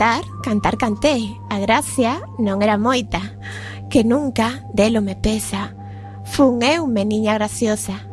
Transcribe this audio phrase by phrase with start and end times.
[0.00, 3.20] cantar, cantar cantei, a gracia non era moita,
[3.92, 5.76] que nunca delo me pesa,
[6.24, 8.08] fun eu meniña graciosa.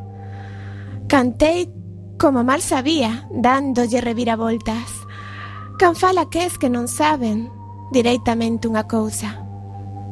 [1.07, 1.71] Cantei
[2.19, 5.07] como mal sabía, dándolle reviravoltas.
[5.79, 7.47] Can fala que es que non saben
[7.95, 9.47] direitamente unha cousa.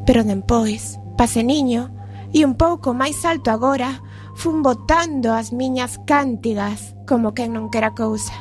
[0.08, 1.92] Pero dempois, pase niño,
[2.32, 4.00] e un pouco máis alto agora,
[4.40, 8.32] fun botando as miñas cántigas como quen non quera cousa.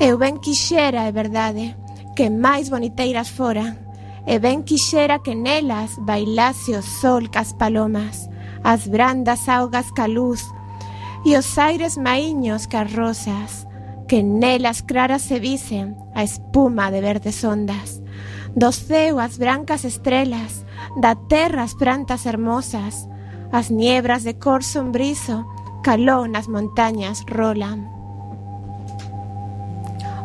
[0.00, 1.83] Eu ben quixera, é verdade,
[2.14, 3.78] que máis boniteiras foran,
[4.26, 8.30] e ben quixera que nelas bailase o sol cas palomas,
[8.62, 10.46] as brandas augas ca luz,
[11.24, 13.66] e os aires maíños cas rosas,
[14.08, 18.00] que nelas claras se visen a espuma de verdes ondas,
[18.54, 18.70] do
[19.20, 20.64] as brancas estrelas,
[21.00, 23.08] da terra as plantas hermosas,
[23.50, 25.44] as niebras de cor sombrizo,
[25.82, 27.93] caló nas montañas rolan.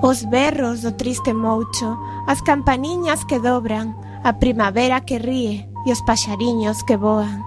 [0.01, 6.01] Os berros do triste moucho, as campaniñas que dobran, a primavera que ríe e os
[6.07, 7.43] paxariños que voan.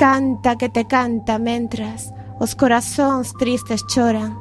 [0.00, 4.40] Canta que te canta mentras os corazóns tristes choran.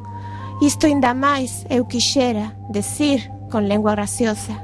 [0.64, 4.64] Isto ainda máis eu quixera decir con lengua graciosa,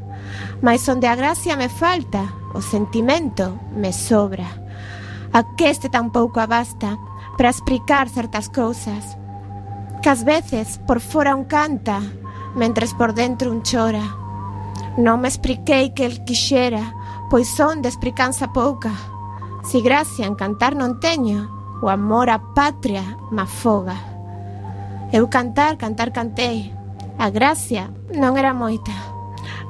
[0.63, 2.23] mas onde a gracia me falta,
[2.55, 4.47] o sentimento me sobra.
[5.35, 6.95] A que este tampouco abasta
[7.35, 9.19] para explicar certas cousas,
[10.01, 11.99] que ás veces por fora un canta,
[12.55, 14.03] mentres por dentro un chora.
[14.97, 16.95] Non me expliquei que el quixera,
[17.29, 18.91] pois son de explicanza pouca.
[19.67, 21.51] Si gracia en cantar non teño,
[21.83, 23.97] o amor á patria me afoga.
[25.11, 26.71] Eu cantar, cantar cantei,
[27.19, 28.95] a gracia non era moita.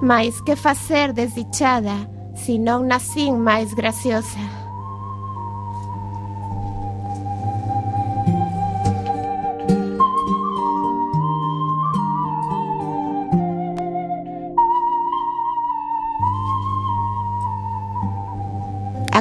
[0.02, 2.06] Mais que facer desdichada,
[2.36, 4.65] si non nacín máis graciosa.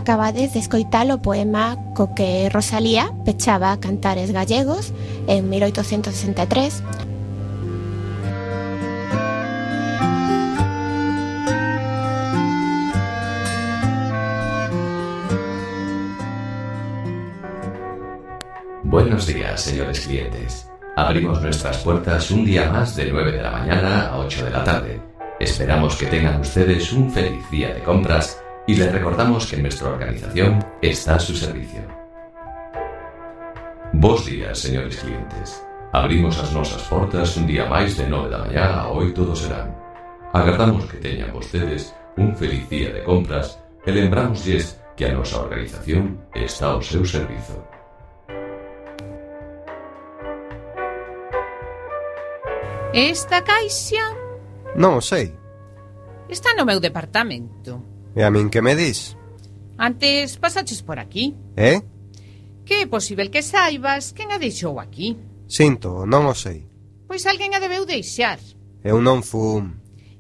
[0.05, 4.93] Acabades de escoitar o poema co que Rosalía pechaba Cantares Gallegos
[5.25, 6.85] en 1863
[18.85, 20.69] Buenos días, señores clientes.
[20.97, 24.65] Abrimos nuestras puertas un día más de 9 de la mañana a 8 de la
[24.65, 25.01] tarde.
[25.41, 30.65] Esperamos que tengan ustedes un feliz día de compras y les recordamos que nuestra organización
[30.81, 31.83] está a su servicio.
[33.93, 35.63] Bos días, señores clientes.
[35.93, 39.71] Abrimos as nosas portas un día máis de 9 da mañá a 8 do serán.
[40.35, 44.43] Agardamos que teñan vostedes un feliz día de compras e lembramos
[44.97, 47.63] que a nosa organización está ao seu servizo.
[52.91, 54.03] Esta caixa?
[54.75, 55.31] Non o sei.
[56.27, 57.94] Está no meu departamento.
[58.15, 59.19] E a min que me dis?
[59.77, 61.35] Antes pasaches por aquí.
[61.57, 61.83] Eh?
[62.65, 65.19] Que é posible que saibas quen a deixou aquí.
[65.51, 66.65] Sinto, non o sei.
[67.11, 68.39] Pois alguén a debeu deixar.
[68.87, 69.75] Eu non fum.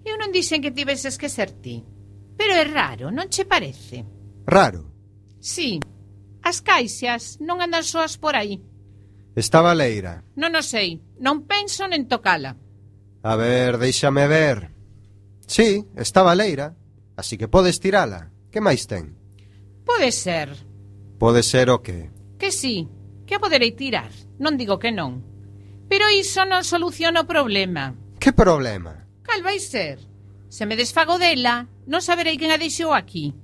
[0.05, 1.87] Eu non dixen que tiveses que ser ti.
[2.37, 4.02] Pero é raro, non che parece?
[4.44, 4.90] Raro?
[5.38, 5.79] Sí.
[6.43, 8.61] As caixas non andan soas por aí.
[9.38, 10.26] Estaba leira.
[10.37, 11.00] Non o sei.
[11.23, 12.58] Non penso nen tocala.
[13.25, 14.75] A ver, deixame ver.
[15.47, 16.76] Sí, está baleira.
[17.16, 18.31] Así que podes tirala.
[18.50, 19.19] Que máis ten?
[19.84, 20.50] Pode ser.
[21.19, 22.11] Pode ser o que?
[22.38, 22.88] Que sí,
[23.26, 24.11] que a poderei tirar.
[24.38, 25.22] Non digo que non.
[25.87, 27.94] Pero iso non soluciona o problema.
[28.19, 29.06] Que problema?
[29.22, 29.99] Cal vai ser?
[30.49, 33.34] Se me desfago dela, non saberei quen a deixou aquí.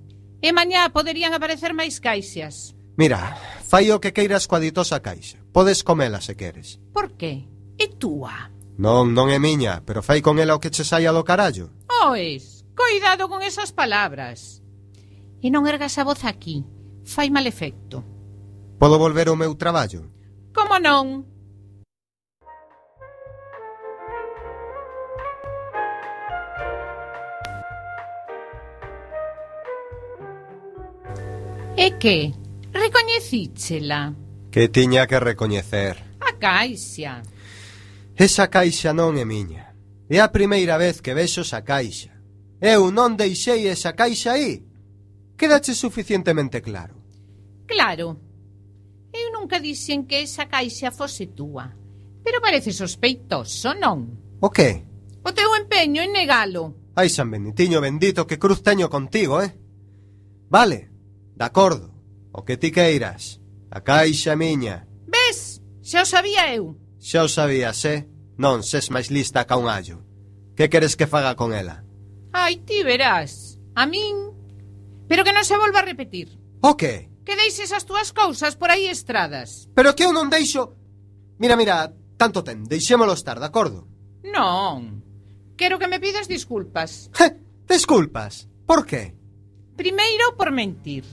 [0.41, 2.73] E mañá poderían aparecer máis caixas.
[2.97, 3.37] Mira,
[3.67, 5.39] fai o que queiras coa ditosa caixa.
[5.53, 6.79] Podes comela se queres.
[6.95, 7.45] Por que?
[7.79, 8.51] É túa.
[8.81, 11.69] Non, non é miña, pero fai con ela o que che saia do carallo.
[11.89, 12.60] Oh, Ois.
[12.81, 14.65] Coidado con esas palabras.
[15.45, 16.65] E non ergas a voz aquí.
[17.05, 18.01] Fai mal efecto.
[18.81, 20.09] Podo volver ao meu traballo?
[20.57, 21.29] Como non?
[31.77, 32.33] E que?
[32.73, 34.17] Recoñecíchela?
[34.49, 36.01] Que tiña que recoñecer.
[36.17, 37.21] A caixa.
[38.17, 39.77] Esa caixa non é miña.
[40.09, 42.20] É a primeira vez que vexo esa caixa.
[42.61, 44.61] Eu non deixei esa caixa aí.
[45.37, 47.01] Quédache suficientemente claro.
[47.65, 48.21] Claro.
[49.13, 51.73] Eu nunca dixen que esa caixa fose túa.
[52.21, 54.37] Pero parece sospeitoso, non?
[54.45, 54.85] O que?
[55.25, 56.93] O teu empeño en negalo.
[56.95, 59.57] Ai, San Benitiño bendito, que cruz teño contigo, eh?
[60.53, 60.93] Vale,
[61.35, 61.97] de acordo.
[62.33, 63.41] O que ti queiras.
[63.73, 64.85] A caixa miña.
[65.09, 65.65] Ves?
[65.81, 66.77] Xa o sabía eu.
[67.01, 68.05] Xa o sabías, eh?
[68.37, 70.05] Non ses máis lista ca un allo.
[70.53, 71.89] Que queres que faga con ela?
[72.33, 73.59] Ai, ti verás.
[73.75, 74.31] A min...
[75.11, 76.31] Pero que non se volva a repetir.
[76.63, 77.11] O okay.
[77.25, 77.31] que?
[77.31, 79.71] Que deixes as túas cousas por aí estradas.
[79.75, 80.75] Pero que eu non deixo...
[81.39, 83.87] Mira, mira, tanto ten, deixémolo estar, de acordo?
[84.23, 85.03] Non.
[85.57, 87.11] Quero que me pidas disculpas.
[87.67, 88.49] Desculpas?
[88.67, 89.15] Por que?
[89.77, 91.05] Primeiro, por mentir.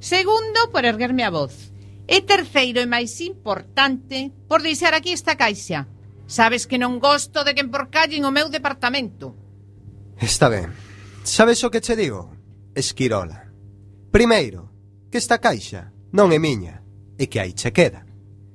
[0.00, 1.72] Segundo, por erguerme a voz.
[2.06, 5.88] E terceiro e máis importante, por deixar aquí esta caixa.
[6.28, 9.43] Sabes que non gosto de que emporcallen o meu departamento.
[10.24, 10.72] Está ben.
[11.22, 12.32] Sabes o que che digo?
[12.74, 13.52] Esquirola.
[14.10, 14.72] Primeiro,
[15.10, 16.80] que esta caixa non é miña
[17.20, 18.08] e que aí che queda.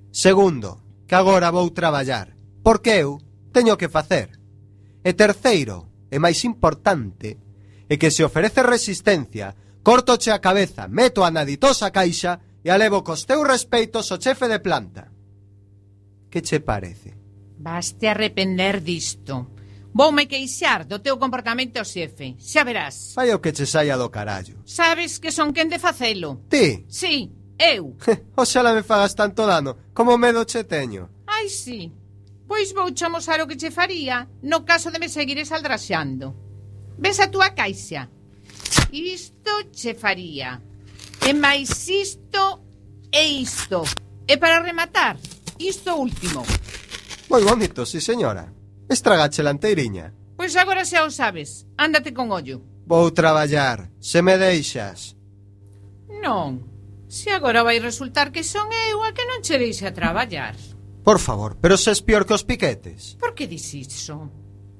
[0.10, 2.34] Segundo, que agora vou traballar,
[2.66, 3.22] porque eu
[3.54, 4.34] teño que facer.
[5.06, 7.38] E terceiro, e máis importante,
[7.86, 9.54] é que se ofrece resistencia,
[9.86, 14.50] cortoche a cabeza, meto a na ditosa caixa e alevo cos teus respeitos o chefe
[14.50, 15.14] de planta.
[16.34, 17.14] Que che parece?
[17.62, 19.59] Vaste arrepender disto.
[19.94, 22.36] Voume queixar do teu comportamento xefe.
[22.38, 23.14] Xa verás.
[23.16, 24.62] Vai o que che saia do carallo.
[24.66, 26.46] Sabes que son quen de facelo.
[26.50, 26.86] Ti?
[26.88, 27.98] Sí, eu.
[28.38, 31.10] Oxala me fagas tanto dano, como medo che teño.
[31.26, 31.92] Ai, sí.
[32.48, 36.34] Pois vou chamosar mostrar o que che faría no caso de me seguires aldraxando.
[36.98, 38.10] Ves a túa caixa.
[38.92, 40.62] Isto che faría.
[41.26, 42.62] E máis isto
[43.12, 43.84] e isto.
[44.26, 45.18] E para rematar,
[45.58, 46.46] isto último.
[47.30, 48.59] Moi bonito, sí señora.
[48.90, 50.12] Estragache la anteiriña.
[50.36, 51.70] Pois agora xa o sabes.
[51.78, 52.66] Ándate con ollo.
[52.90, 55.14] Vou traballar, se me deixas.
[56.10, 56.66] Non,
[57.06, 60.58] se agora vai resultar que son eu a que non che a traballar.
[61.06, 63.16] Por favor, pero se es pior que os piquetes.
[63.22, 64.30] Por que dis iso?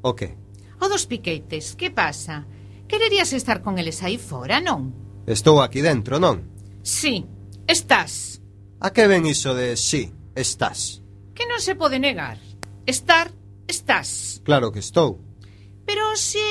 [0.02, 0.34] O que?
[0.82, 2.50] O dos piquetes, que pasa?
[2.90, 4.90] Quererías estar con eles aí fora, non?
[5.30, 6.50] Estou aquí dentro, non?
[6.82, 7.30] Sí,
[7.70, 8.42] estás.
[8.82, 11.06] A que ven iso de sí, estás?
[11.38, 12.42] Que non se pode negar.
[12.90, 13.30] Estar
[13.70, 14.42] Estás?
[14.44, 15.22] Claro que estou.
[15.86, 16.42] Pero se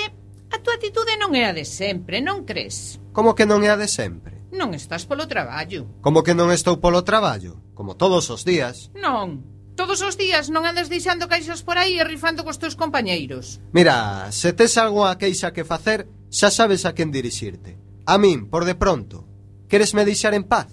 [0.55, 3.03] a túa atitude non é a de sempre, non crees?
[3.11, 4.39] Como que non é a de sempre?
[4.55, 5.91] Non estás polo traballo.
[5.99, 7.59] Como que non estou polo traballo?
[7.75, 8.95] Como todos os días.
[8.95, 9.43] Non,
[9.79, 13.63] Todos os días non andas deixando caixas por aí e rifando cos teus compañeiros.
[13.71, 17.79] Mira, se tes algo a queixa que facer, xa sabes a quen dirixirte.
[18.03, 19.23] A min, por de pronto.
[19.71, 20.67] Queres me deixar en paz?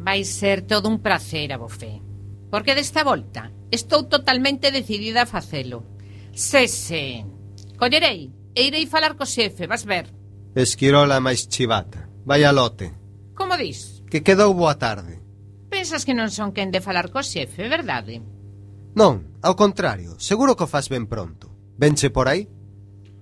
[0.00, 2.00] Vai ser todo un prazer, abofé.
[2.48, 5.84] Porque desta volta Estou totalmente decidida a facelo.
[6.32, 7.24] Sese,
[7.78, 10.10] Collerei e irei falar co xefe, vas ver.
[10.58, 12.10] Esquirola máis chivata.
[12.26, 12.90] Vai a lote.
[13.38, 14.02] Como dis?
[14.10, 15.22] Que quedou boa tarde.
[15.70, 18.18] Pensas que non son quen de falar co xefe, verdade?
[18.98, 21.46] Non, ao contrario, seguro que o faz ben pronto.
[21.78, 22.50] Venche por aí?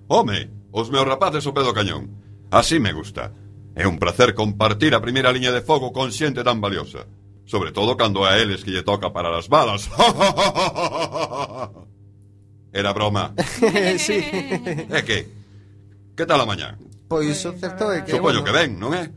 [0.09, 2.17] Home, os meus rapaces o pedo cañón.
[2.49, 3.35] Así me gusta.
[3.77, 7.05] É un placer compartir a primeira liña de fogo con xente tan valiosa.
[7.47, 9.87] Sobre todo cando a eles que lle toca parar as balas.
[12.75, 13.33] Era broma.
[13.99, 14.19] sí.
[14.91, 15.31] É que,
[16.13, 16.77] que tal a mañá?
[17.09, 18.11] Pois o certo é que...
[18.11, 18.45] Supoño bueno...
[18.45, 19.09] que ben, non é?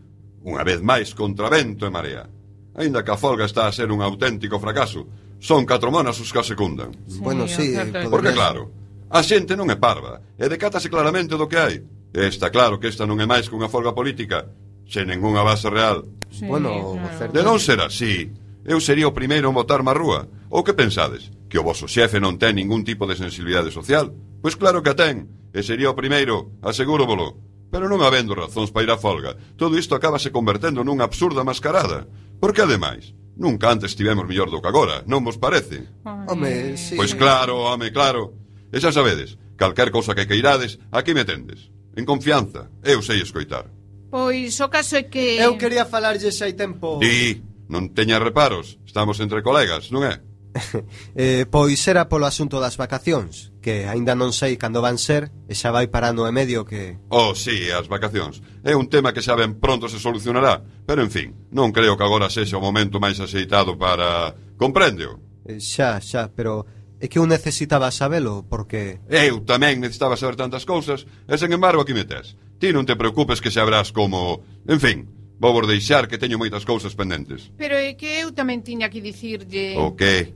[0.45, 2.29] Unha vez máis contra vento e marea.
[2.77, 5.09] Ainda que a folga está a ser un auténtico fracaso,
[5.41, 6.93] son catro monas os que a secundan.
[7.09, 7.75] Sí, bueno, sí,
[8.07, 8.71] porque claro,
[9.09, 11.75] a xente non é parva, e decátase claramente do que hai.
[12.13, 14.47] E está claro que esta non é máis que unha folga política,
[14.89, 16.09] sen ningunha base real.
[16.33, 17.17] Sí, bueno, claro.
[17.17, 17.33] certo.
[17.37, 18.33] De non ser así,
[18.65, 20.25] eu sería o primeiro en votar rúa.
[20.49, 21.29] Ou que pensades?
[21.45, 24.09] Que o vosso xefe non ten ningún tipo de sensibilidade social?
[24.41, 27.37] Pois claro que a ten, e sería o primeiro, asegúrovolo.
[27.69, 32.09] Pero non habendo razóns para ir a folga, todo isto acabase convertendo nunha absurda mascarada.
[32.41, 35.85] Porque ademais, nunca antes tivemos mellor do que agora, non vos parece?
[36.05, 36.97] Home, sí.
[36.97, 38.33] Pois claro, home, claro.
[38.73, 41.69] E xa sabedes, calquer cousa que queirades, aquí me tendes.
[41.93, 43.69] En confianza, eu sei escoitar.
[44.09, 45.37] Pois o caso é que...
[45.37, 46.97] Eu quería falarlle xa hai tempo...
[46.97, 47.37] Di,
[47.69, 50.17] non teña reparos, estamos entre colegas, non é?
[51.15, 55.53] eh, pois era polo asunto das vacacións Que aínda non sei cando van ser E
[55.53, 56.97] xa vai para no e medio que...
[57.13, 60.57] Oh, sí, as vacacións É un tema que xa ben pronto se solucionará
[60.89, 64.33] Pero, en fin, non creo que agora sexa o momento máis axeitado para...
[64.57, 65.21] Compréndeo?
[65.45, 66.65] Eh, xa, xa, pero
[66.99, 68.99] é que eu necesitaba sabelo, porque...
[69.07, 72.35] Eu tamén necesitaba saber tantas cousas, e sen embargo aquí me tes.
[72.59, 74.43] Ti non te preocupes que sabrás como...
[74.67, 75.07] En fin,
[75.39, 77.55] vou vos deixar que teño moitas cousas pendentes.
[77.55, 79.79] Pero é que eu tamén tiña que dicirlle...
[79.79, 80.35] O que?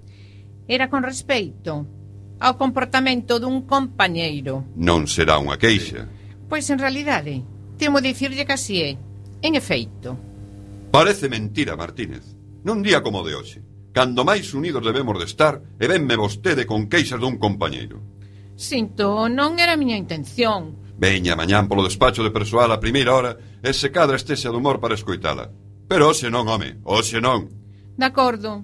[0.71, 1.83] Era con respeito
[2.39, 4.63] ao comportamento dun compañeiro.
[4.79, 6.07] Non será unha queixa.
[6.47, 7.43] Pois en realidade,
[7.75, 8.91] temo dicirlle que así é.
[9.43, 10.15] En efeito.
[10.95, 12.23] Parece mentira, Martínez.
[12.63, 13.59] Non día como de hoxe.
[13.91, 17.99] Cando máis unidos debemos de estar, e venme vostede con queixas dun compañeiro.
[18.55, 20.82] Sinto, non era a miña intención.
[21.03, 24.79] Veña mañán polo despacho de persoal a primeira hora e se cadra estese de humor
[24.79, 25.51] para escoitala.
[25.91, 27.51] Pero hoxe non, home, hoxe non.
[27.99, 28.63] De acordo.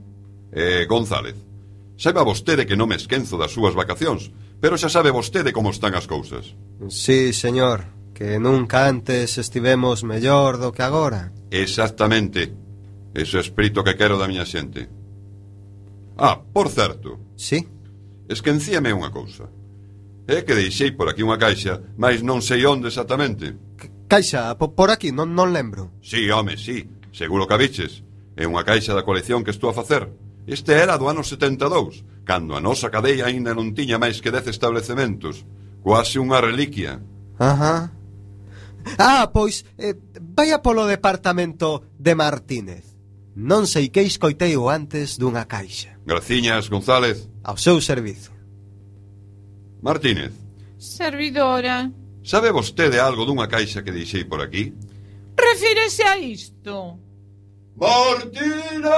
[0.55, 1.35] Eh, González,
[1.99, 4.31] saiba vostede que non me esquenzo das súas vacacións,
[4.63, 6.55] pero xa sabe vostede como están as cousas.
[6.87, 11.35] Sí, señor, que nunca antes estivemos mellor do que agora.
[11.51, 12.55] Exactamente.
[13.11, 14.87] Ese espírito que quero da miña xente.
[16.15, 17.19] Ah, por certo.
[17.35, 17.67] Sí.
[18.31, 19.51] Esquencíame unha cousa.
[20.29, 23.57] É que deixei por aquí unha caixa, mas non sei onde exactamente.
[24.05, 25.89] Caixa, po, por aquí, non, non lembro.
[26.05, 28.05] Sí, home, sí, seguro que a biches.
[28.37, 30.05] É unha caixa da colección que estou a facer.
[30.45, 34.53] Este era do ano 72, cando a nosa cadea aínda non tiña máis que 10
[34.53, 35.49] establecementos.
[35.81, 37.01] Quase unha reliquia.
[37.41, 37.89] Ajá.
[39.01, 42.85] Ah, pois, eh, vaya polo departamento de Martínez.
[43.33, 45.97] Non sei que escoitei o antes dunha caixa.
[46.05, 47.25] Graciñas, González.
[47.41, 48.38] Ao seu servizo.
[49.81, 50.31] Martínez.
[50.77, 51.91] Servidora.
[52.23, 54.73] Sabe vostede algo dunha caixa que deixei por aquí?
[55.37, 56.99] Refírese a isto.
[57.75, 58.89] Martínez!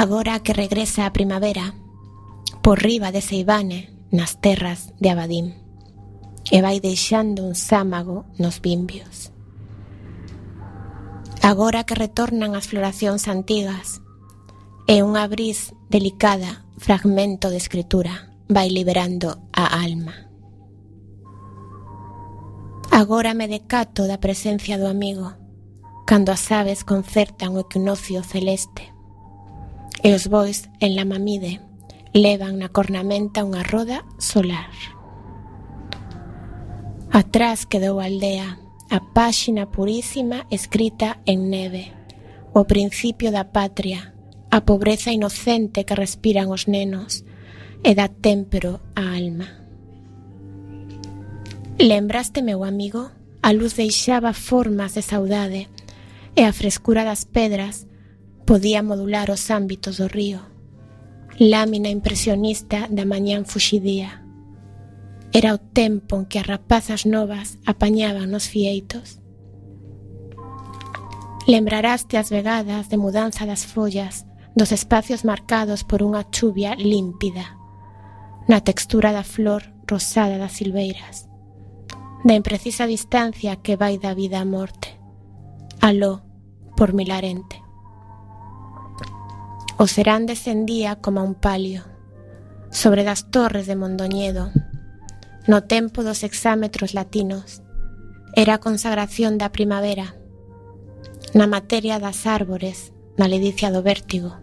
[0.00, 1.74] Agora que regresa a primavera,
[2.62, 5.52] por riba de Seibane, nas terras de Abadim,
[6.48, 9.28] e vai deixando un sámago nos vimbios.
[11.44, 14.00] Agora que retornan as floracións antigas,
[14.88, 20.16] e unha bris delicada, fragmento de escritura, vai liberando a alma.
[22.88, 25.36] Agora me decato da presencia do amigo,
[26.08, 28.89] cando as aves concertan o equinoccio celeste,
[30.02, 31.60] e os bois en La Mamide
[32.12, 34.72] levan na cornamenta unha roda solar.
[37.10, 38.58] Atrás quedou a aldea,
[38.90, 41.92] a páxina purísima escrita en neve,
[42.54, 44.14] o principio da patria,
[44.50, 47.22] a pobreza inocente que respiran os nenos
[47.82, 49.46] e dá témpero á alma.
[51.78, 53.10] Lembraste, meu amigo?
[53.40, 55.70] A luz deixaba formas de saudade
[56.36, 57.89] e a frescura das pedras
[58.50, 60.42] podía modular os ámbitos do río.
[61.38, 64.26] Lámina impresionista da mañán fuxidía.
[65.30, 69.22] Era o tempo en que as rapazas novas apañaban nos fieitos.
[71.46, 74.26] Lembraraste as vegadas de mudanza das follas
[74.58, 77.54] dos espacios marcados por unha chuvia límpida,
[78.50, 81.30] na textura da flor rosada das silveiras,
[82.26, 84.98] da imprecisa distancia que vai da vida á morte,
[85.78, 86.26] aló
[86.74, 87.69] por Milarente.
[89.80, 91.84] O serán descendía como un palio
[92.68, 94.52] sobre das torres de Mondoñedo
[95.48, 97.64] no tempo dos exámetros latinos.
[98.36, 100.20] Era a consagración da primavera
[101.32, 104.36] na materia das árbores na ledicia do vértigo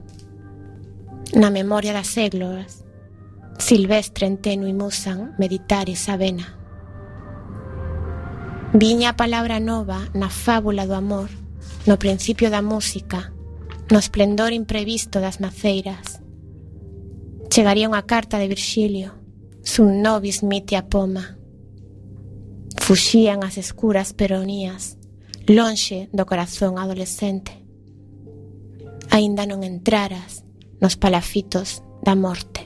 [1.38, 2.82] na memoria das églogas
[3.62, 6.58] silvestre en teno musan meditar e sabena.
[8.74, 11.30] Viña a palabra nova na fábula do amor,
[11.86, 13.37] no principio da música,
[13.90, 16.20] No esplendor imprevisto das maceiras
[17.50, 19.16] Chegaría unha carta de Virxilio
[19.68, 21.36] Sun nobis mite a poma.
[22.80, 24.96] Fuxían as escuras peronías
[25.48, 27.52] Lonxe do corazón adolescente.
[29.12, 30.44] Aínda non entraras
[30.84, 32.57] nos palafitos da morte.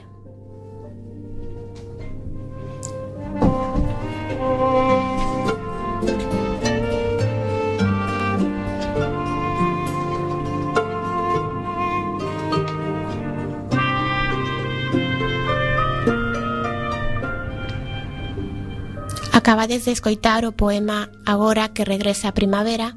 [19.41, 22.93] Acabades de escoitar o poema Agora que regresa a primavera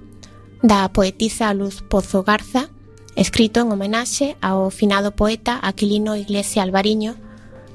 [0.62, 2.68] da poetisa Luz Pozo Garza,
[3.16, 7.16] escrito en homenaxe ao finado poeta Aquilino Iglesia Alvariño,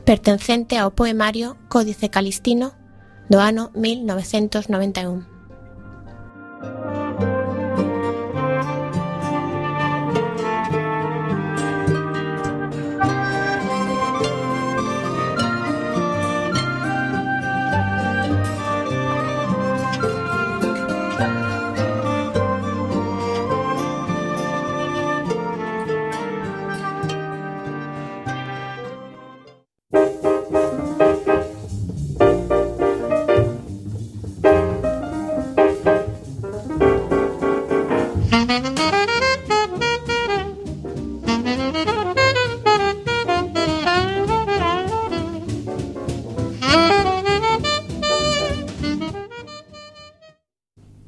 [0.05, 2.77] pertencente ao poemario Códice Calistino
[3.25, 5.25] do ano 1991.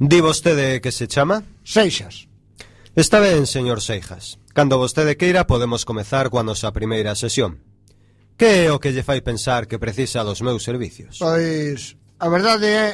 [0.01, 1.43] Di vostede que se chama?
[1.63, 2.27] Seixas.
[2.95, 4.39] Está ben, señor Seixas.
[4.51, 7.61] Cando vostede queira podemos comezar coa nosa primeira sesión.
[8.33, 11.21] Que é o que lle fai pensar que precisa dos meus servicios?
[11.21, 12.87] Pois, a verdade é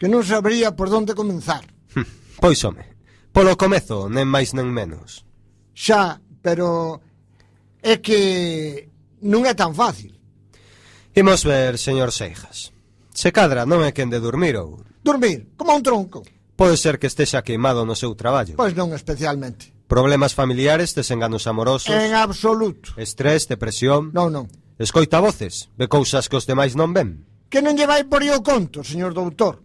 [0.00, 1.68] que non sabría por onde comenzar.
[1.92, 2.96] Hm, pois, home,
[3.28, 5.28] polo comezo, nen máis nen menos.
[5.76, 7.04] Xa, pero
[7.84, 8.88] é que
[9.20, 10.16] non é tan fácil.
[11.12, 12.72] Imos ver, señor Seixas.
[13.12, 16.22] Se cadra non é quen de dormir ou Dormir, como un tronco.
[16.56, 18.54] Pode ser que estexa queimado no seu traballo.
[18.54, 19.74] Pois non especialmente.
[19.90, 21.90] Problemas familiares, desenganos amorosos.
[21.90, 22.94] En absoluto.
[22.96, 24.14] Estrés, depresión.
[24.14, 24.46] Non, non.
[24.78, 27.26] Escoita voces, ve cousas que os demais non ven.
[27.52, 29.60] Que non lle vai por o conto, señor doutor.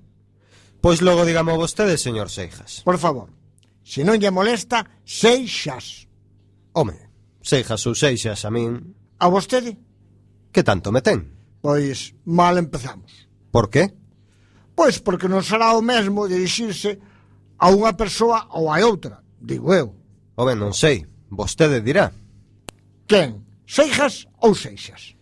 [0.82, 2.82] Pois logo digamo vostede, señor Seixas.
[2.84, 3.30] Por favor,
[3.86, 6.10] se non lle molesta, Seixas.
[6.74, 6.98] Home,
[7.42, 8.94] Seixas ou Seixas a min...
[9.18, 9.78] A vostede?
[10.52, 11.30] Que tanto me ten?
[11.62, 13.30] Pois mal empezamos.
[13.50, 13.94] Por que?
[14.78, 17.02] Pois porque non será o mesmo dirixirse
[17.58, 19.90] a unha persoa ou a outra, digo eu.
[20.38, 21.02] Home, non sei,
[21.34, 22.14] vostede dirá.
[23.10, 23.42] Quen?
[23.66, 25.18] Seixas ou Seixas?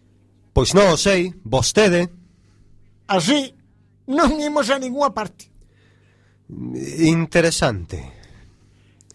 [0.52, 2.12] Pois non o sei, vostede.
[3.08, 3.56] Así
[4.12, 5.48] non imos a ninguna parte.
[7.00, 8.04] Interesante.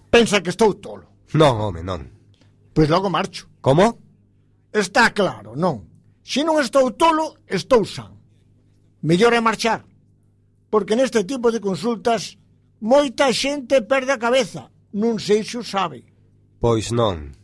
[0.08, 1.28] Pensa que estou tolo.
[1.36, 2.08] Non, home, non.
[2.72, 3.44] Pois logo marcho.
[3.60, 4.00] Como?
[4.72, 5.84] Está claro, non.
[6.24, 8.16] Se non estou tolo, estou san.
[9.04, 9.89] Mellor é marchar
[10.70, 12.38] porque neste tipo de consultas
[12.80, 16.06] moita xente perde a cabeza, non sei se o sabe.
[16.62, 17.34] Pois non.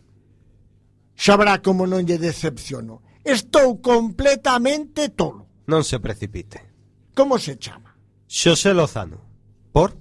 [1.18, 3.02] Sabrá como non lle decepciono.
[3.26, 5.66] Estou completamente tolo.
[5.66, 6.62] Non se precipite.
[7.16, 7.90] Como se chama?
[8.30, 9.18] Xosé Lozano.
[9.74, 9.96] Por?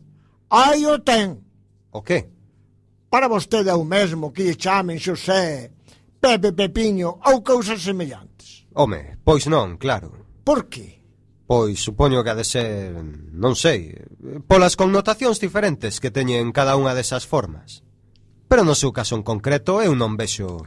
[0.50, 1.42] Aí o ten.
[1.92, 2.30] O que?
[3.10, 5.72] Para vostede é o mesmo que lle chamen Xosé,
[6.20, 8.68] Pepe Pepiño ou cousas semellantes.
[8.76, 10.12] Home, pois non, claro.
[10.44, 11.05] Por que?
[11.46, 12.98] Pois supoño que ha de ser,
[13.38, 13.94] non sei,
[14.50, 17.86] polas connotacións diferentes que teñen cada unha desas formas.
[18.50, 20.66] Pero no seu caso en concreto eu non vexo...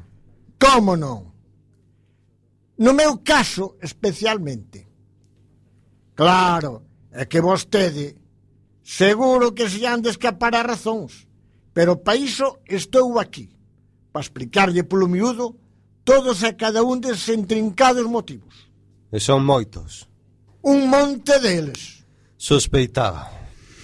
[0.58, 1.34] Como non?
[2.78, 4.86] No meu caso especialmente.
[6.14, 8.14] Claro, é que vostede
[8.82, 11.26] seguro que se han de escapar a razóns,
[11.74, 13.50] pero pa iso estou aquí,
[14.14, 15.58] para explicarlle polo miúdo
[16.06, 18.70] todos e cada un des intrincados motivos.
[19.10, 20.06] E son moitos
[20.62, 22.04] un monte deles.
[22.36, 23.30] Sospeitaba.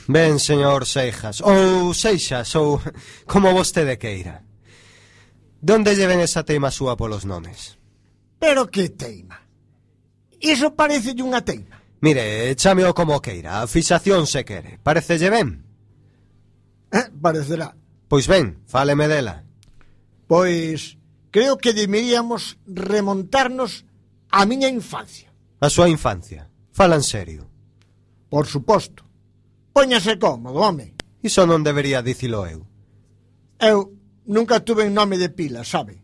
[0.06, 2.80] Ben, señor Seixas, ou Seixas, ou
[3.26, 4.44] como vostede queira.
[5.64, 7.80] Donde lleven esa teima súa polos nomes?
[8.36, 9.40] Pero que teima?
[10.44, 11.80] Iso parece unha teima.
[12.04, 14.76] Mire, chameo como queira, a fixación se quere.
[14.84, 15.64] Parecelle ben?
[16.92, 17.72] Eh, parecerá.
[18.12, 19.48] Pois ben, fáleme dela.
[20.28, 21.00] Pois
[21.32, 23.88] creo que deberíamos remontarnos
[24.28, 25.32] á miña infancia.
[25.64, 26.52] A súa infancia?
[26.74, 27.46] Falan serio.
[28.28, 29.06] Por suposto.
[29.72, 30.98] Póñase cómodo, home.
[31.22, 32.66] Iso non debería dicilo eu.
[33.62, 33.94] Eu
[34.26, 36.02] nunca tuve un nome de pila, sabe?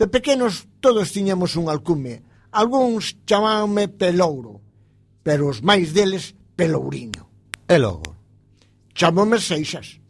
[0.00, 2.24] De pequenos todos tiñamos un alcume.
[2.56, 4.64] Algúns chamábanme Pelouro,
[5.20, 7.28] pero os máis deles Pelouriño.
[7.68, 8.16] E logo?
[8.96, 10.00] Chamome Seixas.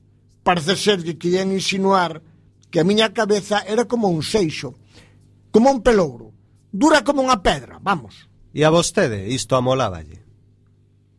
[0.47, 2.23] Parece ser que querían insinuar
[2.71, 4.79] que a miña cabeza era como un seixo,
[5.51, 6.31] como un pelouro,
[6.71, 8.30] dura como unha pedra, vamos.
[8.53, 10.27] E a vostede isto amoláballe.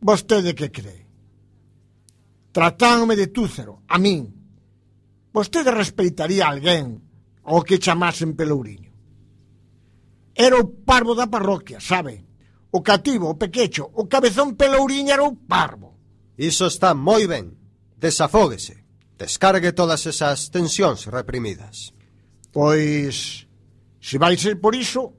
[0.00, 1.06] Vostede que cree?
[2.52, 4.28] Tratándome de túcero, a min.
[5.32, 7.00] Vostede respeitaría a alguén
[7.44, 8.92] ao que chamasen pelouriño.
[10.34, 12.24] Era o parvo da parroquia, sabe?
[12.72, 15.96] O cativo, o pequecho, o cabezón pelouriño era o parvo.
[16.36, 17.56] Iso está moi ben.
[17.96, 18.84] Desafóguese.
[19.16, 21.94] Descargue todas esas tensións reprimidas.
[22.50, 23.46] Pois,
[24.00, 25.14] se vai ser por iso,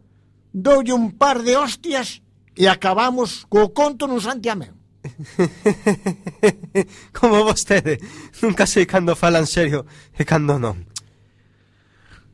[0.53, 2.21] doulle un par de hostias
[2.55, 4.77] e acabamos co conto nun santiamén.
[7.17, 7.99] Como vostede,
[8.39, 10.85] nunca sei cando falan serio e cando non.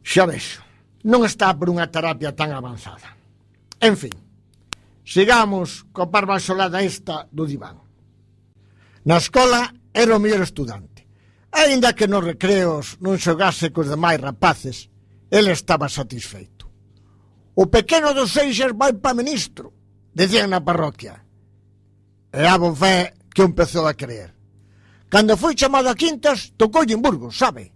[0.03, 0.62] Xa vexo,
[1.08, 3.15] non está por unha terapia tan avanzada.
[3.79, 4.13] En fin,
[5.08, 7.79] sigamos co parva solada esta do diván.
[9.08, 11.08] Na escola era o mellor estudante.
[11.55, 14.91] Ainda que nos recreos non xogase cos demais rapaces,
[15.32, 16.59] ele estaba satisfeito.
[17.60, 19.76] O pequeno dos Seixas vai para ministro,
[20.15, 21.28] decían na parroquia.
[22.32, 24.32] E a bofé que empezou a creer.
[25.12, 27.76] Cando foi chamado a Quintas, tocou en Burgos, sabe?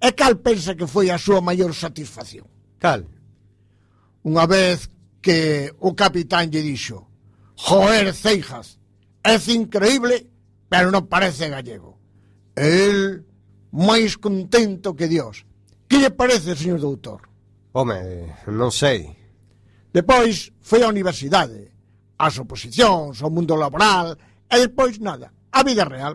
[0.00, 2.48] E cal pensa que foi a súa maior satisfacción?
[2.80, 3.04] Cal?
[4.24, 4.88] Unha vez
[5.20, 7.04] que o capitán lle dixo
[7.60, 8.80] Joer Ceijas,
[9.20, 10.32] é increíble,
[10.72, 12.00] pero non parece gallego.
[12.56, 13.20] El
[13.68, 15.44] máis contento que Dios.
[15.92, 17.33] Que lle parece, señor doutor?
[17.74, 19.10] Home, non sei.
[19.90, 21.74] Depois foi á universidade,
[22.14, 24.14] ás oposicións, ao mundo laboral,
[24.46, 26.14] e depois nada, a vida real.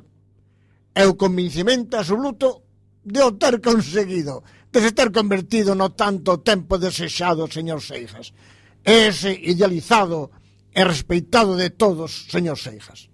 [0.95, 2.63] É o convencimento absoluto
[3.03, 4.39] de o ter conseguido,
[4.71, 8.31] de se ter convertido no tanto tempo desexado, señor Seixas.
[8.79, 10.31] Ese idealizado
[10.71, 13.11] e respeitado de todos, señor Seixas.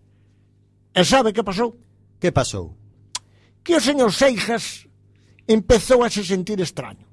[0.93, 1.81] E sabe que pasou?
[2.21, 2.77] Que pasou?
[3.65, 4.85] Que o señor Seixas
[5.49, 7.04] empezou a se sentir extraño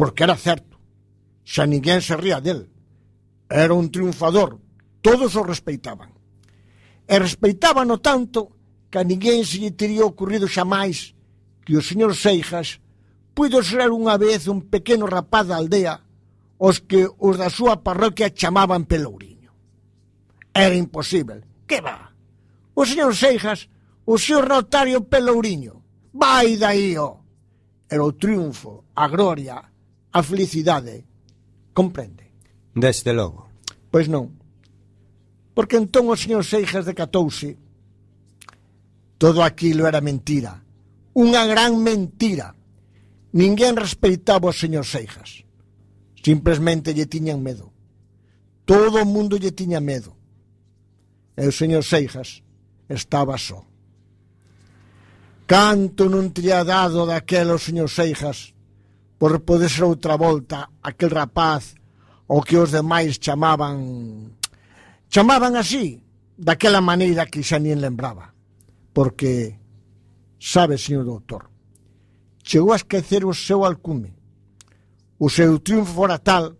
[0.00, 0.80] porque era certo.
[1.44, 2.72] Xa ninguén se ría del.
[3.52, 4.56] Era un triunfador,
[5.04, 6.16] todos o respeitaban.
[7.04, 8.56] E respeitábano tanto
[8.88, 11.12] que a ninguén se lle teria ocurrido xamais
[11.68, 12.80] que o señor Seixas
[13.36, 16.00] puido ser unha vez un pequeno rapaz da aldea
[16.56, 19.52] os que os da súa parroquia chamaban Pelouriño.
[20.56, 21.44] Era imposible.
[21.68, 22.08] Que va?
[22.72, 23.68] O señor Seixas,
[24.08, 25.84] o señor notario Pelouriño.
[26.16, 27.20] Vai daí, ó.
[27.84, 29.69] Era o triunfo, a gloria,
[30.12, 31.04] a felicidade.
[31.72, 32.30] Comprende?
[32.74, 33.48] Desde logo.
[33.90, 34.34] Pois non.
[35.54, 37.58] Porque entón o señor Seixas decatouse.
[39.18, 40.62] Todo aquilo era mentira.
[41.14, 42.54] Unha gran mentira.
[43.34, 45.46] Ninguén respeitaba o señor Seixas.
[46.22, 47.70] Simplemente lle tiñan medo.
[48.66, 50.14] Todo o mundo lle tiña medo.
[51.34, 52.42] E o señor Seixas
[52.90, 53.66] estaba só.
[55.50, 58.54] Canto non teria dado daquela o señor Seixas
[59.20, 61.76] por poder ser outra volta aquel rapaz
[62.24, 64.32] o que os demais chamaban
[65.12, 66.00] chamaban así
[66.40, 68.32] daquela maneira que xa nin lembraba.
[68.96, 69.60] Porque
[70.40, 71.52] sabe, señor doutor
[72.40, 74.16] chegou a esquecer o seu alcume
[75.20, 76.56] o seu triunfo fora tal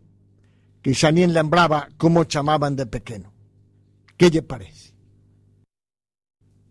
[0.84, 3.32] que xa nin lembraba como chamaban de pequeno.
[4.20, 4.92] Que lle parece?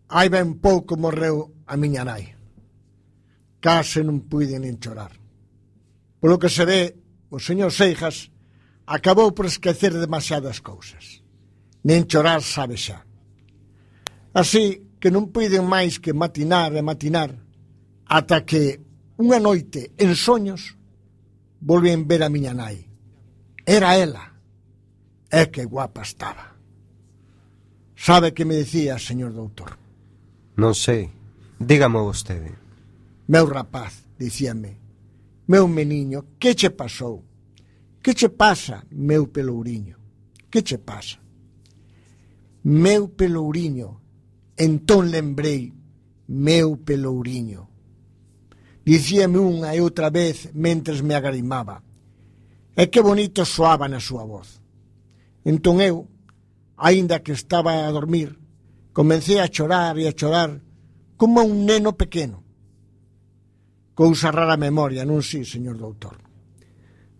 [0.10, 2.30] hai ben pouco morreu a miña nai.
[3.58, 5.19] Case non puiden nin chorar
[6.20, 6.96] Polo que se ve,
[7.32, 8.32] o señor Seixas
[8.86, 11.24] acabou por esquecer demasiadas cousas.
[11.84, 13.08] Nen chorar sabe xa.
[14.36, 17.32] Así que non puiden máis que matinar e matinar
[18.04, 18.84] ata que
[19.16, 20.76] unha noite en soños
[21.64, 22.84] volven ver a miña nai.
[23.64, 24.36] Era ela.
[25.30, 26.58] É que guapa estaba.
[27.96, 29.78] Sabe que me decía, señor doutor?
[30.58, 31.14] Non sei.
[31.60, 32.56] Dígamo vostede.
[33.28, 34.79] Meu rapaz, dicíame,
[35.50, 37.26] Meu meniño, que che pasou?
[38.04, 39.98] Que che pasa, meu pelouriño?
[40.52, 41.18] Que che pasa?
[42.62, 44.00] Meu pelouriño,
[44.56, 45.74] entón lembrei,
[46.28, 47.66] meu pelouriño.
[48.86, 51.82] Dicíame unha e outra vez mentres me agarimaba.
[52.78, 54.62] E que bonito soaba na súa voz.
[55.42, 56.06] Entón eu,
[56.78, 58.38] aínda que estaba a dormir,
[58.94, 60.62] comencé a chorar e a chorar
[61.18, 62.49] como un neno pequeno.
[64.00, 66.24] Cousa rara memoria, non si, señor doutor.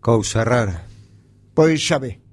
[0.00, 0.88] Cousa rara.
[1.52, 2.24] Pois xa ve.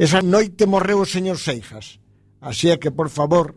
[0.00, 2.00] Esa noite morreu o señor Seixas.
[2.40, 3.52] Así é que, por favor,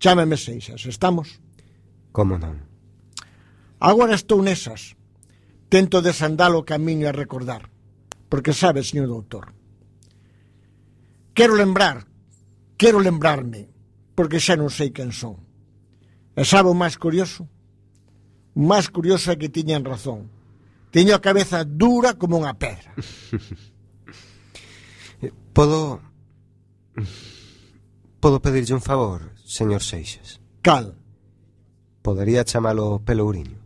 [0.00, 1.36] chámeme Seixas, estamos?
[2.16, 2.64] Como non?
[3.76, 4.96] Agora estou nesas.
[5.68, 7.68] Tento desandar o camiño a recordar.
[8.32, 9.52] Porque sabe, señor doutor,
[11.36, 12.08] quero lembrar,
[12.80, 13.68] quero lembrarme,
[14.16, 15.36] porque xa non sei quen son.
[16.32, 17.52] E sabe o máis curioso?
[18.56, 20.28] máis curiosa que tiñan razón.
[20.92, 22.92] Teño a cabeza dura como unha pedra.
[25.56, 26.00] Podo...
[28.20, 30.40] Podo pedirlle un favor, señor Seixas.
[30.62, 30.96] Cal?
[32.02, 33.60] Podería chamalo Pelourinho.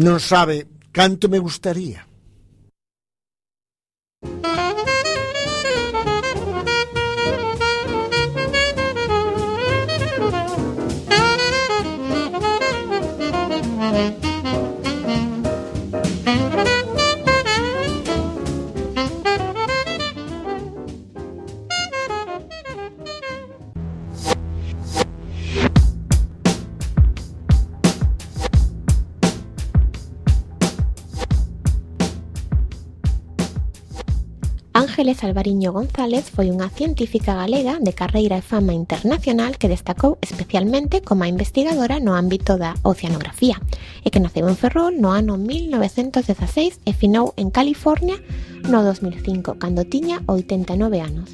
[0.00, 2.09] Non sabe canto me gustaría.
[14.00, 14.29] Thank you.
[35.00, 41.00] Ángeles Alvariño González foi unha científica galega de carreira e fama internacional que destacou especialmente
[41.00, 43.56] como investigadora no ámbito da oceanografía
[44.04, 48.20] e que naceu en Ferrol no ano 1916 e finou en California
[48.68, 51.32] no 2005 cando tiña 89 anos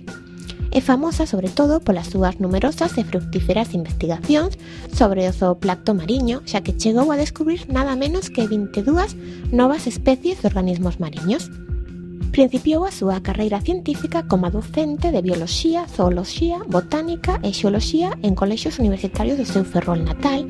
[0.70, 4.54] é famosa sobre todo polas súas numerosas e fructíferas investigacións
[4.94, 9.18] sobre o zooplacto mariño, xa que chegou a descubrir nada menos que 22
[9.50, 11.48] novas especies de organismos mariños.
[12.36, 18.76] Principiou a súa carreira científica como docente de Bioloxía, Zooloxía, Botánica e Xeoloxía en colexios
[18.76, 20.44] universitarios do seu ferrol natal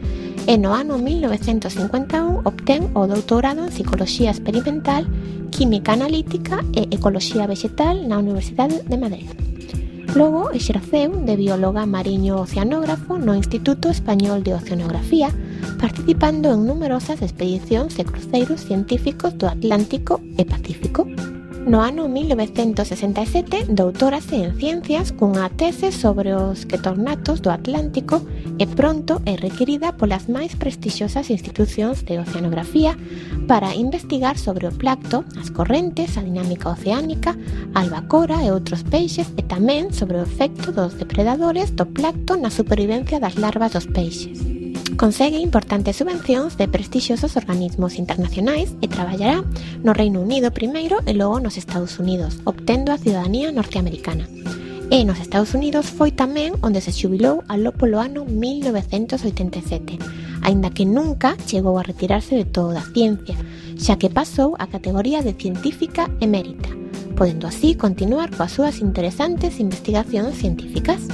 [0.50, 5.06] e no ano 1951 obtén o doutorado en psicoloxía Experimental,
[5.54, 9.30] Química Analítica e Ecoloxía Vegetal na Universidade de Madrid.
[10.18, 15.28] Logo exerceu de bióloga mariño oceanógrafo no Instituto Español de Oceanografía,
[15.78, 21.04] participando en numerosas expedicións e cruceiros científicos do Atlántico e Pacífico.
[21.66, 28.22] No ano 1967 doutorase en Ciencias cunha tese sobre os quetornatos do Atlántico
[28.54, 32.94] e pronto é requerida polas máis prestixiosas institucións de oceanografía
[33.50, 37.34] para investigar sobre o placto, as correntes, a dinámica oceánica,
[37.74, 42.54] a albacora e outros peixes e tamén sobre o efecto dos depredadores do placto na
[42.54, 44.65] supervivencia das larvas dos peixes
[44.96, 49.44] consegue importantes subvencións de prestixiosos organismos internacionais e traballará
[49.84, 54.24] no Reino Unido primeiro e logo nos Estados Unidos, obtendo a ciudadanía norteamericana.
[54.88, 60.00] E nos Estados Unidos foi tamén onde se xubilou aló polo ano 1987,
[60.40, 63.36] aínda que nunca chegou a retirarse de toda a ciencia,
[63.76, 66.72] xa que pasou a categoría de científica emérita,
[67.18, 71.04] podendo así continuar coas súas interesantes investigacións científicas.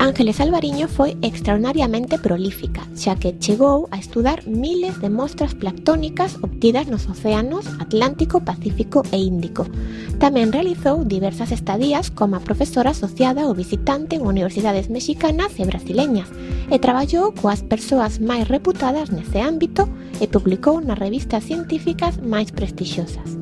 [0.00, 6.88] Ángeles Alvariño foi extraordinariamente prolífica, xa que chegou a estudar miles de mostras planctónicas obtidas
[6.88, 9.68] nos océanos Atlántico, Pacífico e Índico.
[10.16, 16.32] Tamén realizou diversas estadías como profesora asociada ou visitante en universidades mexicanas e brasileñas
[16.72, 19.84] e traballou coas persoas máis reputadas nese ámbito
[20.16, 23.36] e publicou nas revistas científicas máis prestixiosas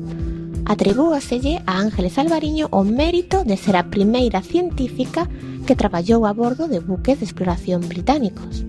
[0.69, 5.27] atribúaselle a Ángeles Alvariño o mérito de ser a primeira científica
[5.65, 8.68] que traballou a bordo de buques de exploración británicos.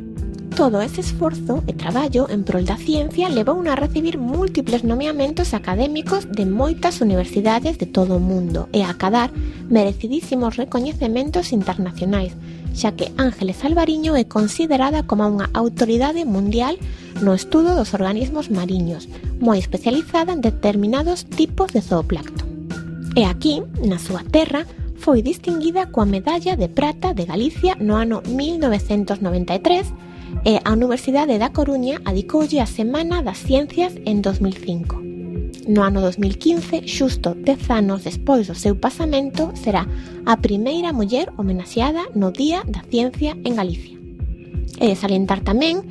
[0.60, 6.28] Todo ese esforzo e traballo en prol da ciencia levou a recibir múltiples nomeamentos académicos
[6.28, 9.32] de moitas universidades de todo o mundo e a acadar
[9.72, 12.36] merecidísimos recoñecementos internacionais,
[12.76, 16.76] xa que Ángeles Alvariño é considerada como unha autoridade mundial
[17.24, 19.08] no estudo dos organismos mariños,
[19.40, 22.68] moi especializada en determinados tipos de zooplancton.
[23.16, 24.68] E aquí, na súa terra,
[25.00, 30.09] foi distinguida coa Medalla de Prata de Galicia no ano 1993
[30.44, 35.00] e a Universidade da Coruña adicoulle a Semana das Ciencias en 2005.
[35.68, 39.86] No ano 2015, xusto 10 anos despois do seu pasamento, será
[40.26, 43.96] a primeira muller homenaxeada no Día da Ciencia en Galicia.
[44.80, 45.84] E salientar tamén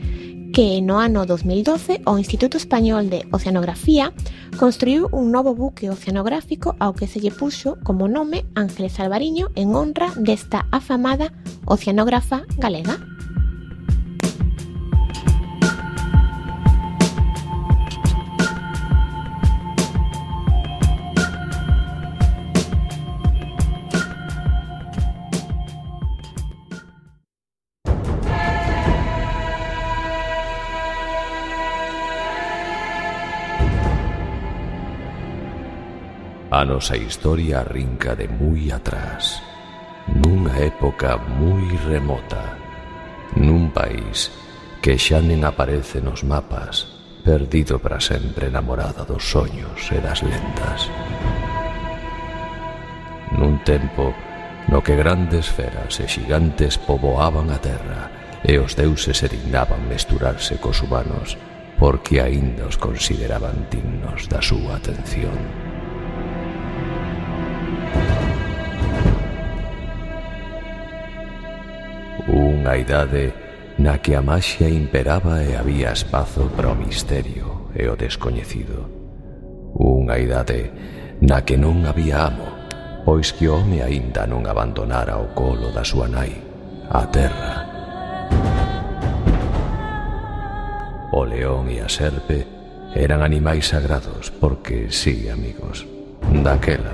[0.51, 4.11] que no ano 2012 o Instituto Español de Oceanografía
[4.57, 9.77] construiu un novo buque oceanográfico ao que se lle puxo como nome Ángeles Alvariño en
[9.77, 11.31] honra desta afamada
[11.69, 12.97] oceanógrafa galega.
[36.59, 39.39] A nosa historia arrinca de moi atrás,
[40.11, 42.59] nunha época moi remota,
[43.39, 44.27] nun país
[44.83, 46.83] que xa nen aparece nos mapas,
[47.23, 50.91] perdido para sempre na morada dos soños e das lendas.
[53.39, 54.11] Nun tempo
[54.67, 58.11] no que grandes feras e xigantes poboaban a terra
[58.43, 61.39] e os deuses se dignaban mesturarse cos humanos
[61.79, 65.68] porque aínda os consideraban dignos da súa atención.
[72.29, 73.33] Unha idade
[73.81, 78.85] na que a maxia imperaba e había espazo para o misterio e o descoñecido.
[79.73, 80.69] Unha idade
[81.25, 82.45] na que non había amo,
[83.01, 86.29] pois que o home aínda non abandonara o colo da súa nai,
[86.93, 87.65] a terra.
[91.09, 92.45] O león e a serpe
[92.93, 95.89] eran animais sagrados porque, sí, amigos,
[96.45, 96.93] daquela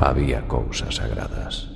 [0.00, 1.68] había cousas sagradas.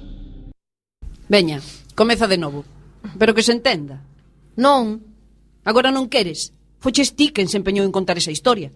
[1.28, 1.60] Veña,
[1.92, 2.75] comeza de novo.
[3.14, 4.02] Pero que se entenda.
[4.58, 5.02] Non.
[5.62, 6.50] Agora non queres.
[6.82, 8.70] Foches ti quen se empeñou en contar esa historia.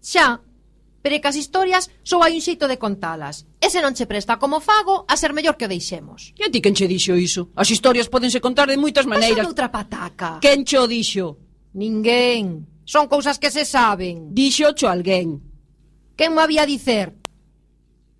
[0.00, 0.40] Xa,
[1.04, 3.44] pero que as historias só hai un xeito de contalas.
[3.60, 6.32] E se non che presta como fago, a ser mellor que o deixemos.
[6.32, 7.52] E a ti quen che dixo iso?
[7.52, 9.44] As historias podense contar de moitas maneiras.
[9.44, 10.40] Pasa outra pataca.
[10.40, 11.36] Quen che o dixo?
[11.76, 12.64] Ninguén.
[12.88, 14.32] Son cousas que se saben.
[14.32, 15.44] Dixo cho alguén.
[16.16, 17.12] Quen me había dicer?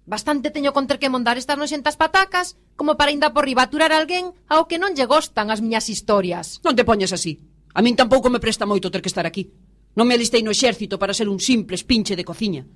[0.04, 4.34] Bastante teño con ter que mondar estas noxentas patacas como para ainda por ribaturar alguén
[4.50, 6.58] ao que non lle gostan as miñas historias.
[6.66, 7.38] Non te poñas así.
[7.74, 9.50] A min tampouco me presta moito ter que estar aquí.
[9.94, 12.66] Non me alistei no exército para ser un simples pinche de cociña.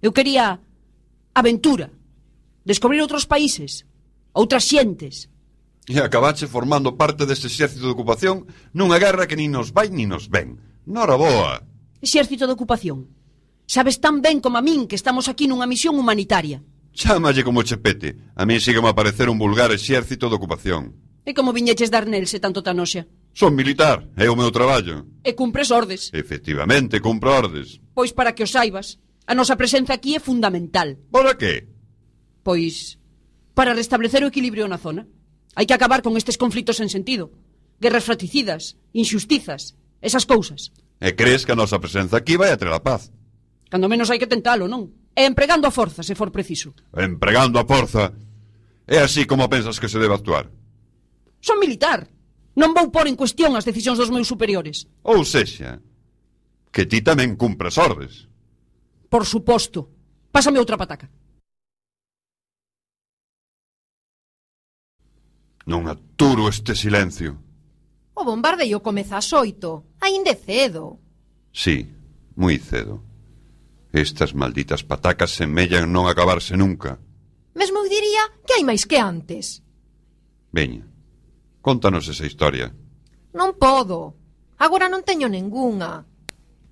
[0.00, 0.60] Eu quería
[1.32, 1.88] aventura,
[2.64, 3.88] descubrir outros países,
[4.36, 5.32] outras xentes.
[5.88, 8.44] E acabache formando parte deste exército de ocupación
[8.76, 10.60] nunha guerra que nin nos vai nin nos ven.
[10.84, 11.64] Nora boa.
[12.00, 13.08] Exército de ocupación.
[13.64, 16.60] Sabes tan ben como a min que estamos aquí nunha misión humanitaria.
[16.92, 18.16] Chámalle como chepete.
[18.34, 20.94] A mí sigue a parecer un vulgar exército de ocupación.
[21.24, 23.06] E como viñeches dar nel se tanto tanoxa?
[23.36, 25.06] Son militar, é o meu traballo.
[25.22, 26.10] E cumpres ordes.
[26.10, 27.78] Efectivamente, cumpro ordes.
[27.94, 28.98] Pois para que o saibas,
[29.28, 30.98] a nosa presenza aquí é fundamental.
[31.12, 31.68] Para que?
[32.42, 32.98] Pois
[33.54, 35.06] para restablecer o equilibrio na zona.
[35.54, 37.30] Hai que acabar con estes conflitos sen sentido.
[37.78, 40.74] Guerras fratricidas, injustizas, esas cousas.
[41.00, 43.14] E crees que a nosa presenza aquí vai a ter a paz?
[43.70, 44.90] Cando menos hai que tentalo, non?
[45.14, 46.74] E empregando a forza, se for preciso.
[46.94, 48.14] Empregando a forza?
[48.86, 50.50] É así como pensas que se debe actuar?
[51.40, 52.08] Son militar.
[52.58, 54.86] Non vou pôr en cuestión as decisións dos meus superiores.
[55.06, 55.78] Ou sexa,
[56.74, 58.26] que ti tamén cumpras ordes.
[59.10, 59.90] Por suposto.
[60.30, 61.10] Pásame outra pataca.
[65.66, 67.38] Non aturo este silencio.
[68.14, 70.98] O bombardeio comeza ás oito, aínde cedo.
[71.54, 71.86] Sí,
[72.34, 73.09] moi cedo.
[73.92, 77.02] Estas malditas patacas semellan non acabarse nunca.
[77.58, 79.66] Mesmo diría que hai máis que antes.
[80.54, 80.86] Veña,
[81.58, 82.70] contanos esa historia.
[83.34, 84.14] Non podo.
[84.62, 86.06] Agora non teño ningunha.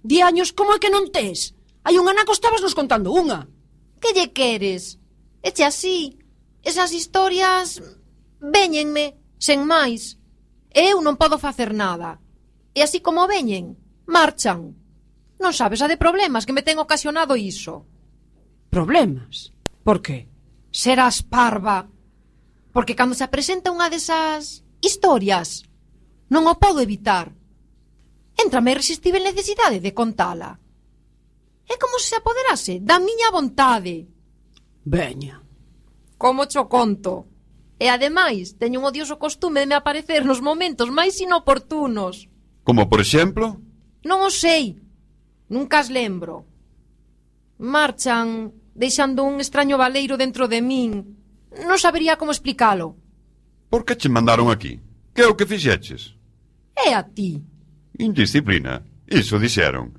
[0.02, 1.58] Di años como é que non tes?
[1.82, 3.50] Hai un anaco estabas nos contando unha.
[3.98, 5.02] Que lle queres?
[5.42, 6.22] Eche así.
[6.62, 7.82] Esas historias...
[8.38, 10.14] Véñenme, sen máis.
[10.70, 12.22] Eu non podo facer nada.
[12.70, 13.74] E así como veñen,
[14.06, 14.78] marchan.
[15.38, 17.86] Non sabes a de problemas que me ten ocasionado iso.
[18.68, 19.54] Problemas?
[19.86, 20.26] Por que?
[20.74, 21.86] Serás parva.
[22.74, 25.66] Porque cando se presenta unha desas historias,
[26.30, 27.32] non o podo evitar.
[28.38, 30.58] Entrame a irresistible necesidade de contala.
[31.66, 34.06] É como se apoderase da miña vontade.
[34.84, 35.42] Veña.
[36.18, 37.26] Como cho conto.
[37.78, 42.26] E ademais, teño un odioso costume de me aparecer nos momentos máis inoportunos.
[42.66, 43.62] Como por exemplo?
[44.02, 44.78] Non o sei,
[45.48, 46.44] Nunca as lembro.
[47.58, 51.18] Marchan deixando un extraño baleiro dentro de min.
[51.64, 52.94] Non sabería como explicalo.
[53.72, 54.78] Por que che mandaron aquí?
[55.12, 56.14] Que é o que fixeches?
[56.76, 57.42] É a ti.
[57.98, 58.86] Indisciplina.
[59.08, 59.96] Iso dixeron.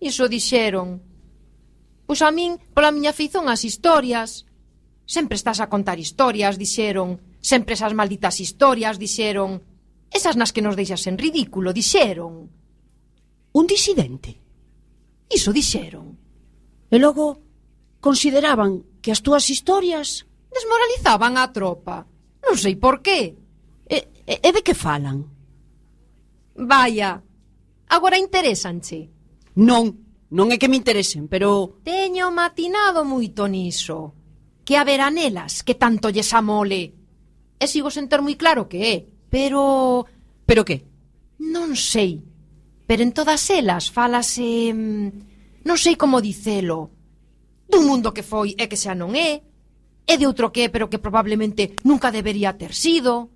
[0.00, 1.02] Iso dixeron.
[2.06, 4.48] Pois a min, pola miña feizón as historias.
[5.04, 7.20] Sempre estás a contar historias, dixeron.
[7.42, 9.60] Sempre esas malditas historias, dixeron.
[10.08, 12.48] Esas nas que nos deixas en ridículo, dixeron.
[13.52, 14.40] Un disidente.
[15.30, 16.18] Iso dixeron.
[16.90, 17.38] E logo
[18.02, 22.04] consideraban que as túas historias desmoralizaban a tropa.
[22.42, 23.38] Non sei por qué.
[23.86, 25.22] E, e, e de que falan?
[26.58, 27.22] Vaya,
[27.88, 29.08] agora interesanche.
[29.54, 29.94] Non,
[30.34, 31.78] non é que me interesen, pero...
[31.86, 34.14] Teño matinado moito niso.
[34.66, 36.94] Que a veranelas que tanto lles amole.
[37.58, 38.96] E sigo sen ter moi claro que é,
[39.30, 40.06] pero...
[40.46, 40.86] Pero que?
[41.38, 42.22] Non sei
[42.90, 46.90] pero en todas elas falase, mm, non sei como dicelo,
[47.70, 49.46] dun mundo que foi e que xa non é,
[50.02, 53.30] e de outro que é pero que probablemente nunca debería ter sido.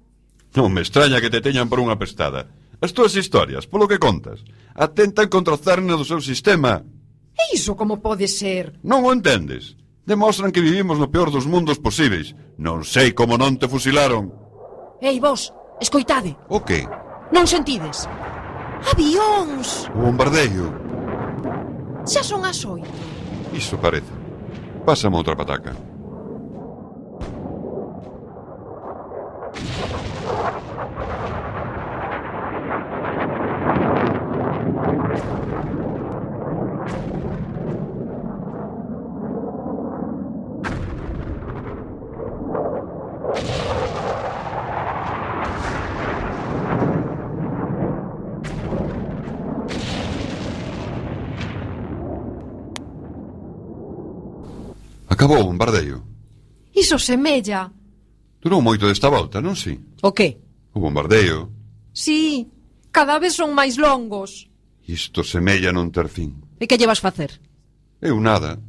[0.59, 2.51] Non me extraña que te teñan por unha pestada.
[2.83, 4.43] As túas historias, polo que contas,
[4.75, 6.83] atentan contra o cerne do seu sistema.
[7.39, 8.83] E iso como pode ser?
[8.83, 9.79] Non o entendes.
[10.03, 12.35] Demostran que vivimos no peor dos mundos posibles.
[12.59, 14.35] Non sei como non te fusilaron.
[14.99, 16.35] Ei, vos, escoitade.
[16.51, 16.83] O que?
[17.31, 18.11] Non sentides.
[18.91, 19.89] Avións!
[19.95, 20.73] O bombardeio.
[22.07, 22.89] Xa son as oito.
[23.53, 24.13] Iso parece.
[24.85, 25.73] Pásame outra pataca.
[55.25, 56.05] Acabou o bombardeio.
[56.77, 57.73] Iso semella.
[58.43, 59.73] Durou moito desta volta, non si?
[60.05, 60.37] O que?
[60.77, 61.49] O bombardeo.
[61.97, 62.45] Si,
[62.93, 64.53] cada vez son máis longos.
[64.85, 66.45] Isto semella non ter fin.
[66.61, 67.41] E que llevas facer?
[68.05, 68.61] Eu nada.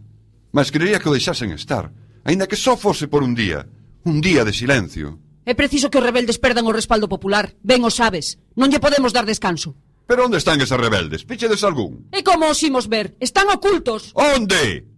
[0.55, 1.91] Mas querería que o deixasen estar,
[2.23, 3.67] aínda que só fose por un día.
[4.07, 5.19] Un día de silencio.
[5.43, 7.51] É preciso que os rebeldes perdan o respaldo popular.
[7.67, 8.39] Ben o sabes.
[8.55, 9.75] Non lle podemos dar descanso.
[10.07, 11.27] Pero onde están eses rebeldes?
[11.27, 12.07] Pichedes algún?
[12.15, 13.19] E como os imos ver?
[13.19, 14.15] Están ocultos.
[14.15, 14.94] Onde?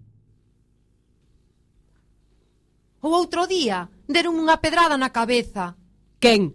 [3.02, 5.78] O outro día deron unha pedrada na cabeza.
[6.18, 6.50] Quen?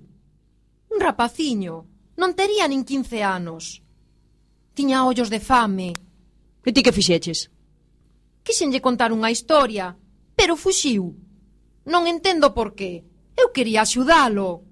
[0.90, 1.86] Un rapaciño.
[2.18, 3.80] Non tería nin 15 anos.
[4.74, 5.94] Tiña ollos de fame.
[6.66, 7.50] E ti que fixeches?
[8.42, 9.94] Quixenlle contar unha historia,
[10.34, 11.14] pero fuxiu.
[11.86, 13.06] Non entendo por qué.
[13.38, 14.66] Eu quería axudalo.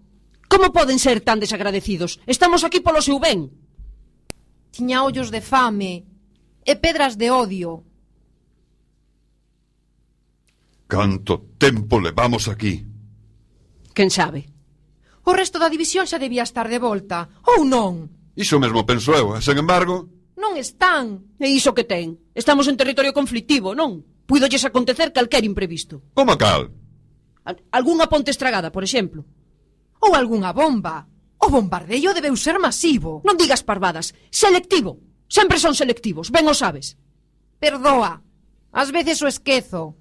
[0.51, 2.19] Como poden ser tan desagradecidos?
[2.27, 3.51] Estamos aquí polo seu ben.
[4.75, 6.07] Tiña ollos de fame
[6.67, 7.87] e pedras de odio.
[10.91, 12.83] Canto tempo levamos aquí?
[13.95, 14.51] Quen sabe?
[15.23, 18.11] O resto da división xa debía estar de volta, ou non?
[18.35, 20.11] Iso mesmo penso eu, e sen embargo...
[20.35, 21.31] Non están.
[21.39, 22.19] E iso que ten?
[22.35, 24.03] Estamos en territorio conflictivo, non?
[24.27, 26.03] Puidolles acontecer calquer imprevisto.
[26.11, 26.75] Como cal?
[27.47, 29.23] Al Alguna ponte estragada, por exemplo.
[30.03, 31.07] Ou algunha bomba.
[31.39, 33.23] O bombardeio debeu ser masivo.
[33.23, 34.11] Non digas parvadas.
[34.35, 34.99] Selectivo.
[35.31, 36.99] Sempre son selectivos, ben o sabes.
[37.63, 38.27] Perdoa.
[38.75, 40.00] Ás veces o esquezo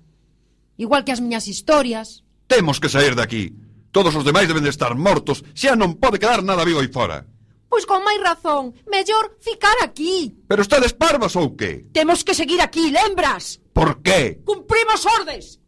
[0.80, 2.23] igual que as miñas historias.
[2.47, 3.53] Temos que sair aquí.
[3.91, 7.27] Todos os demais deben de estar mortos, xa non pode quedar nada vivo aí fora.
[7.69, 10.34] Pois con máis razón, mellor ficar aquí.
[10.49, 11.86] Pero estades parvas ou que?
[11.93, 13.61] Temos que seguir aquí, lembras?
[13.75, 14.41] Por qué?
[14.41, 15.61] Cumprimos ordes.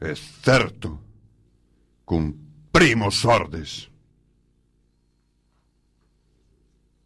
[0.00, 0.98] É certo.
[2.02, 3.90] Cumprimos ordes.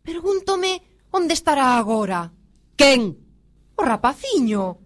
[0.03, 0.81] Pregúntome
[1.13, 2.33] onde estará agora.
[2.77, 3.17] Quen?
[3.77, 4.81] O rapaciño.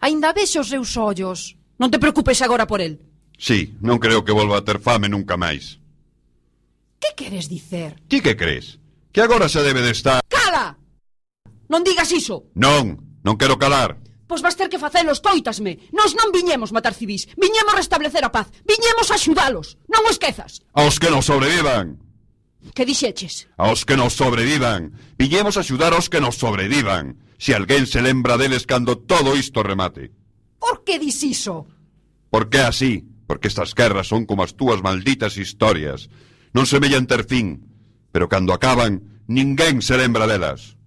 [0.00, 1.56] Ainda vexo os seus ollos.
[1.78, 3.02] Non te preocupes agora por el.
[3.38, 5.82] Sí, non creo que volva a ter fame nunca máis.
[7.02, 7.98] Que queres dicer?
[8.06, 8.78] Ti que crees?
[9.10, 10.22] Que agora se debe de estar...
[10.30, 10.78] Cala!
[11.68, 12.50] Non digas iso.
[12.54, 13.98] Non, non quero calar.
[14.24, 15.90] Pois vas ter que facelo, escoitasme.
[15.92, 19.76] Nos non viñemos matar civis, viñemos restablecer a paz, viñemos axudalos.
[19.90, 20.62] Non o esquezas.
[20.72, 22.00] Aos que nos sobrevivan.
[22.72, 23.50] Que dixeches?
[23.60, 24.96] Aos que nos sobrevivan.
[25.20, 27.20] Viñemos axudar aos que nos sobrevivan.
[27.36, 30.14] Se alguén se lembra deles cando todo isto remate.
[30.64, 31.66] Por que dis iso?
[32.30, 33.04] Por que así?
[33.26, 36.08] Porque estas guerras son como as túas malditas historias.
[36.56, 37.68] Non semellan ter fin,
[38.08, 40.80] pero cando acaban, ninguén se lembra delas.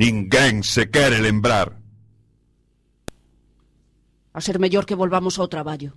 [0.00, 1.76] Ninguén se quere lembrar.
[4.32, 5.92] A ser mellor que volvamos ao traballo.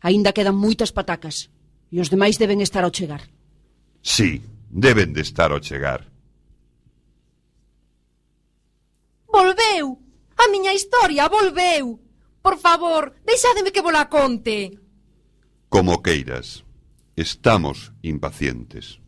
[0.00, 1.52] Aínda quedan moitas patacas,
[1.92, 3.28] e os demais deben estar ao chegar.
[4.00, 4.40] Sí,
[4.72, 6.08] deben de estar ao chegar.
[9.28, 10.01] Volveu!
[10.36, 12.00] A miña historia volveu.
[12.42, 14.78] Por favor, deixádeme que vola conte.
[15.68, 16.64] Como queiras.
[17.16, 19.02] Estamos impacientes.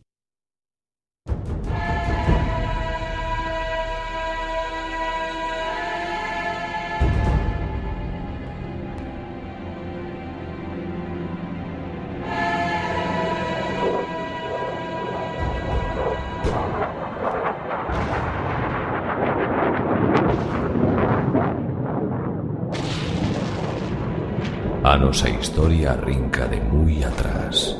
[24.85, 27.73] A nosa historia arrinca de moi atrás,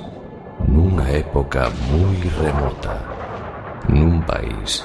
[0.65, 2.97] nunha época moi remota,
[3.93, 4.81] nun país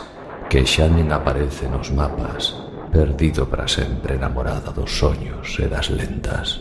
[0.52, 2.52] que xa nen aparece nos mapas,
[2.92, 6.60] perdido para sempre na morada dos soños e das lentas.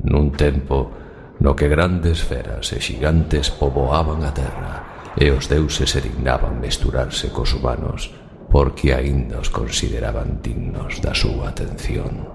[0.00, 0.88] Nun tempo
[1.44, 7.28] no que grandes feras e xigantes poboaban a terra e os deuses se dignaban mesturarse
[7.28, 8.16] cos humanos
[8.48, 12.32] porque aínda os consideraban dignos da súa atención.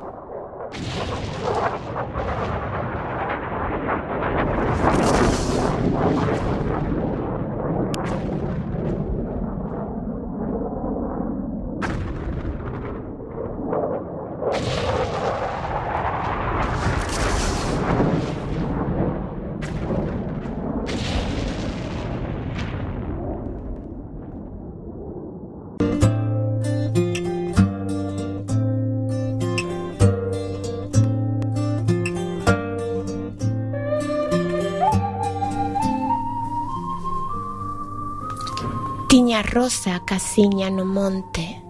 [39.30, 41.62] miña rosa casiña no monte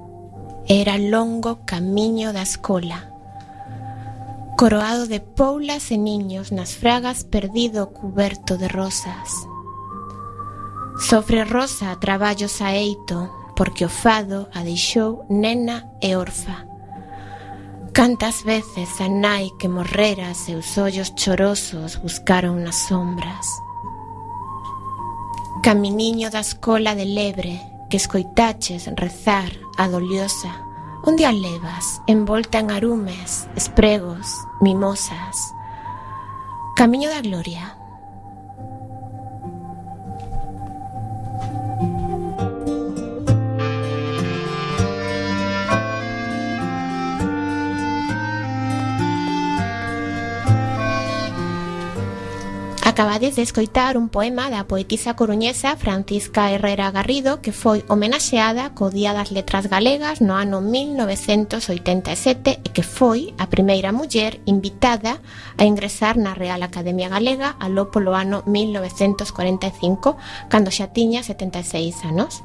[0.65, 3.11] era longo camiño da escola
[4.55, 9.27] coroado de poulas e niños nas fragas perdido cuberto de rosas.
[11.03, 13.27] Sofre rosa traballos a eito
[13.59, 16.63] porque o fado a deixou nena e orfa.
[17.91, 23.43] Cantas veces a nai que morrera seus ollos chorosos buscaron nas sombras.
[25.61, 30.63] Caminiño da escola de lebre que escoitaches rezar a doliosa.
[31.03, 34.27] Onde a levas, envolta en arumes, espregos,
[34.61, 35.53] mimosas.
[36.75, 37.78] Camiño da gloria
[52.99, 58.91] Acabades de escoitar un poema da poetisa coruñesa Francisca Herrera Garrido que foi homenaxeada co
[58.91, 65.23] Día das Letras Galegas no ano 1987 e que foi a primeira muller invitada
[65.55, 70.19] a ingresar na Real Academia Galega aló polo ano 1945
[70.51, 72.43] cando xa tiña 76 anos.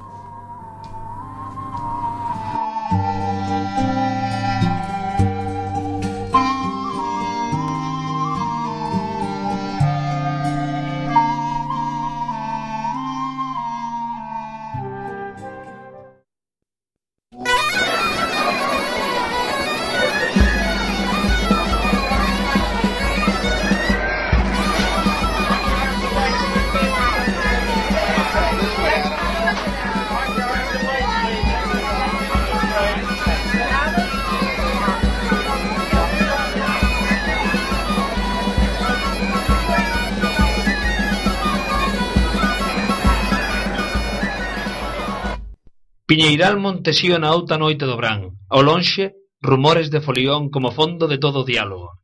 [46.55, 48.31] Salmon montesío na outa noite do Bran.
[48.55, 51.99] ao lonxe, rumores de folión como fondo de todo o diálogo.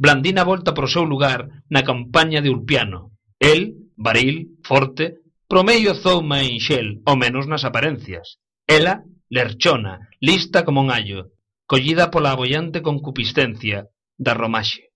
[0.00, 3.12] Blandina volta para o seu lugar na campaña de Ulpiano.
[3.36, 5.20] El, baril, forte,
[5.52, 8.40] promedio zouma e enxel, ao menos nas aparencias.
[8.64, 11.36] Ela, lerchona, lista como un allo,
[11.68, 14.87] collida pola abollante concupiscencia da romaxe.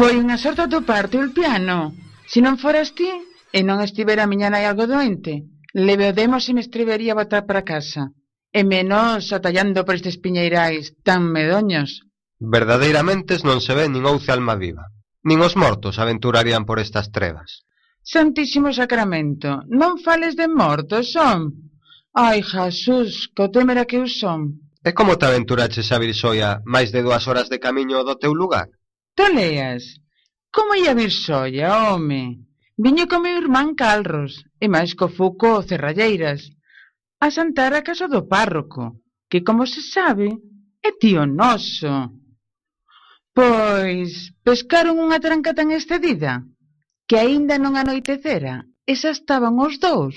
[0.00, 1.92] Foi unha sorte atoparte, piano.
[2.24, 3.12] Se non foras ti,
[3.52, 5.44] e non estivera a miña nai algo doente,
[5.76, 8.08] leveodemos e me estrevería a botar para casa.
[8.48, 12.00] E menos atallando por estes piñeirais tan medoños.
[12.40, 14.88] Verdadeiramente non se ve nin ouce alma viva.
[15.28, 17.68] Nin os mortos aventurarían por estas trevas.
[18.00, 21.68] Santísimo Sacramento, non fales de mortos, son.
[22.16, 24.64] Ai, Jesús, co temera que eu son.
[24.80, 28.32] E como te aventuraches a vir soia máis de dúas horas de camiño do teu
[28.32, 28.79] lugar?
[29.18, 29.82] Toleas?
[30.54, 32.22] Como ia vir soia, home?
[32.82, 34.32] Viño co meu irmán Calros,
[34.64, 36.40] e máis co Fuco Cerralleiras,
[37.24, 38.82] a santar a casa do párroco,
[39.30, 40.28] que, como se sabe,
[40.88, 41.94] é tío noso.
[43.36, 44.10] Pois,
[44.46, 46.32] pescaron unha tranca tan excedida,
[47.08, 48.54] que aínda non anoitecera,
[48.90, 50.16] e xa estaban os dous,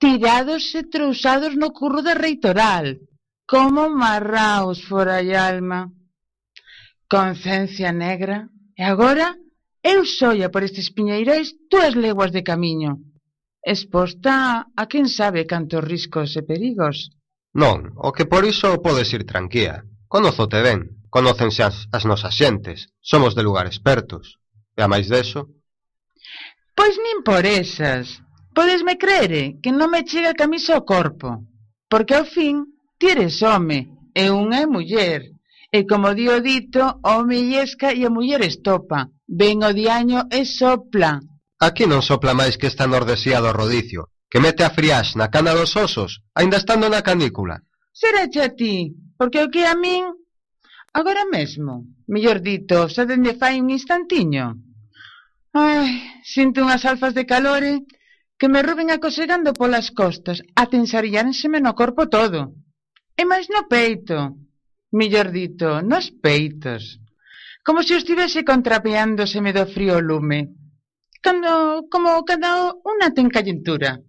[0.00, 2.86] tirados e trousados no curro da reitoral,
[3.52, 5.80] como marraos fora a alma.
[7.08, 9.38] Conciencia negra, e agora
[9.82, 12.98] eu soia por estes piñeirais túas leguas de camiño,
[13.62, 17.14] exposta a quen sabe cantos riscos e perigos.
[17.54, 19.86] Non, o que por iso podes ir tranquía.
[20.10, 24.38] Conozote ben, conocense as, as nosas xentes, somos de lugares expertos.
[24.74, 25.54] E a máis deso...
[26.76, 28.20] Pois nin por esas.
[28.52, 31.44] Podesme creere eh, que non me chega camisa ao corpo,
[31.88, 32.66] porque ao fin
[32.98, 35.35] ti eres home e unha é muller.
[35.70, 39.10] E como di o dito, o home e a muller estopa.
[39.26, 41.18] Ven o diaño e sopla.
[41.58, 45.56] Aquí non sopla máis que esta nordesía do rodicio, que mete a friax na cana
[45.56, 47.64] dos osos, aínda estando na canícula.
[47.90, 50.04] Serache a ti, porque o que a min...
[50.92, 54.56] Agora mesmo, mellor dito, xa dende fai un instantiño.
[55.52, 57.88] Ai, sinto unhas alfas de calore
[58.38, 62.52] que me ruben acosegando polas costas, a no corpo todo.
[63.16, 64.36] E máis no peito
[65.00, 66.82] millor dito, nos peitos,
[67.66, 70.40] como se estivese contrapeándoseme do frío lume,
[71.24, 74.00] cando, como cando unha ten calentura.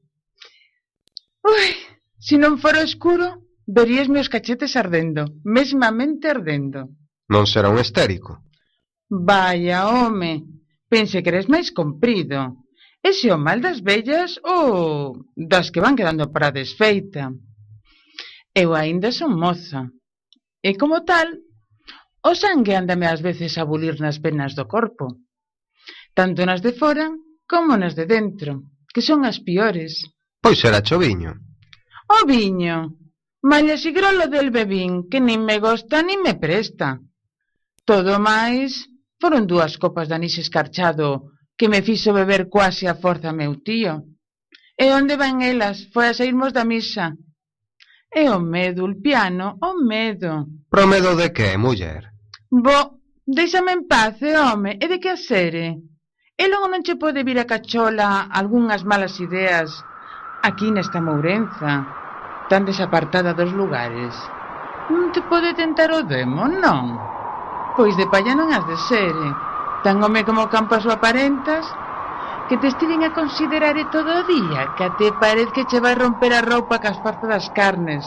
[1.43, 1.67] Ui,
[2.15, 6.79] se non fora escuro, verías meus cachetes ardendo, mesmamente ardendo.
[7.27, 8.39] Non será un estérico?
[9.11, 10.43] Vaya, home,
[10.87, 12.63] pense que eres máis comprido.
[13.03, 17.31] Ese o mal das vellas ou das que van quedando para desfeita.
[18.55, 19.91] Eu aínda son moza,
[20.67, 21.27] e, como tal,
[22.29, 25.05] o sangue andame ás veces a bulir nas venas do corpo,
[26.17, 27.07] tanto nas de fora
[27.51, 28.51] como nas de dentro,
[28.93, 29.93] que son as piores.
[30.43, 31.31] Pois era choviño.
[32.15, 32.77] O viño,
[33.51, 36.99] malla sigrolo del bebín, que nin me gosta nin me presta.
[37.89, 38.91] Todo máis,
[39.21, 43.93] foron dúas copas de anís escarchado que me fixo beber quase a forza meu tío.
[44.83, 45.77] E onde van elas?
[45.93, 47.15] Foi a sairmos da misa,
[48.11, 50.47] É o medo, Ulpiano, o medo.
[50.69, 52.11] Pro medo de que, muller?
[52.49, 55.75] Bo, déixame en paz, eh, home, e de que a sere?
[56.37, 59.69] E logo non che pode vir a cachola algunhas malas ideas
[60.41, 61.83] aquí nesta Mourenza,
[62.47, 64.15] tan desapartada dos lugares.
[64.87, 66.95] Non te pode tentar o demo, non?
[67.75, 69.27] Pois de palla non has de sere.
[69.83, 71.67] Tan home como campo a súa parentas,
[72.47, 76.31] que te estiven a considerar todo o día, que até parece que che vai romper
[76.33, 78.05] a roupa que as das carnes,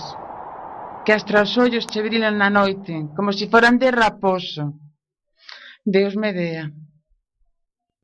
[1.04, 4.80] que as traos ollos che brilan na noite, como se si foran de raposo.
[5.84, 6.72] Deus me dea.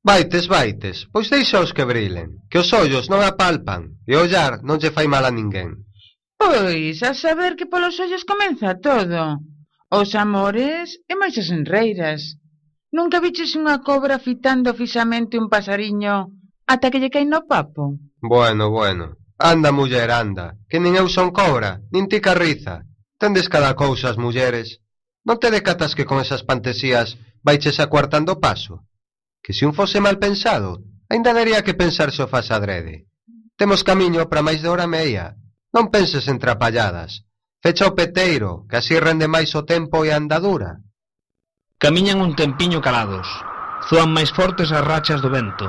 [0.05, 4.79] Vaites, vaites, pois deixaos que brilen, que os ollos non apalpan e o ollar non
[4.79, 5.83] lle fai mal a ninguén.
[6.39, 9.41] Pois, a saber que polos ollos comeza todo.
[9.91, 12.39] Os amores e máis as enreiras.
[12.97, 16.33] Nunca viches unha cobra fitando fixamente un pasariño
[16.73, 18.01] ata que lle cae no papo?
[18.33, 19.21] Bueno, bueno.
[19.37, 20.57] Anda, muller, anda.
[20.71, 22.89] Que nin eu son cobra, nin ti carriza.
[23.21, 24.81] Tendes cada cousa as mulleres.
[25.29, 28.89] Non te decatas que con esas pantesías vaiches acuartando o paso?
[29.45, 30.81] Que se un fose mal pensado,
[31.13, 33.05] ainda daría que pensar se o faz adrede.
[33.61, 35.37] Temos camiño para máis de hora meia.
[35.69, 37.29] Non penses en trapalladas.
[37.61, 40.81] Fecha o peteiro, que así rende máis o tempo e a andadura.
[41.79, 43.29] Camiñan un tempiño calados.
[43.89, 45.69] Zoan máis fortes as rachas do vento.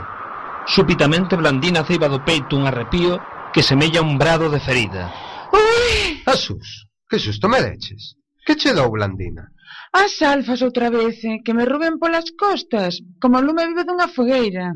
[0.63, 3.19] Súpitamente blandina ceiba do peito un arrepío
[3.51, 5.11] que semella un brado de ferida.
[5.51, 6.23] Ui!
[6.23, 8.15] Asus, que susto me deches.
[8.45, 9.51] Que che dou blandina?
[9.91, 14.71] As alfas outra vez, eh, que me ruben polas costas, como lume vive dunha fogueira.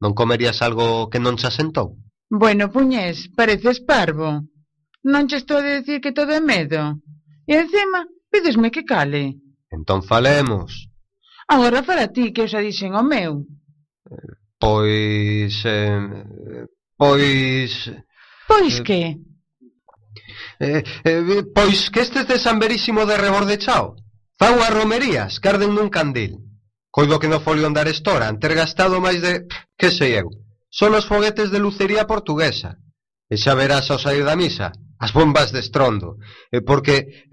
[0.00, 2.00] Non comerías algo que non se asentou?
[2.32, 4.48] Bueno, puñés, pareces parvo.
[5.04, 6.96] Non che estou a decir dicir que todo é medo.
[7.44, 9.36] E encima, pídesme que cale.
[9.72, 10.92] Entón falemos.
[11.48, 13.48] Agora para ti, que xa dixen o meu.
[14.60, 15.54] Pois...
[15.64, 17.72] Eh, pois...
[18.46, 19.02] Pois eh, que?
[20.60, 23.96] Eh, eh, pois que estes de San Verísimo de Rebordechao
[24.38, 26.42] fan unhas romerías que arden nun candil.
[26.92, 29.48] Coido que no folio andar estoran, ter gastado máis de...
[29.80, 30.28] que sei eu.
[30.68, 32.76] Son os foguetes de lucería portuguesa.
[33.32, 34.68] E xa verás ao sair da misa,
[35.00, 36.20] as bombas de estrondo.
[36.52, 37.26] E eh, porque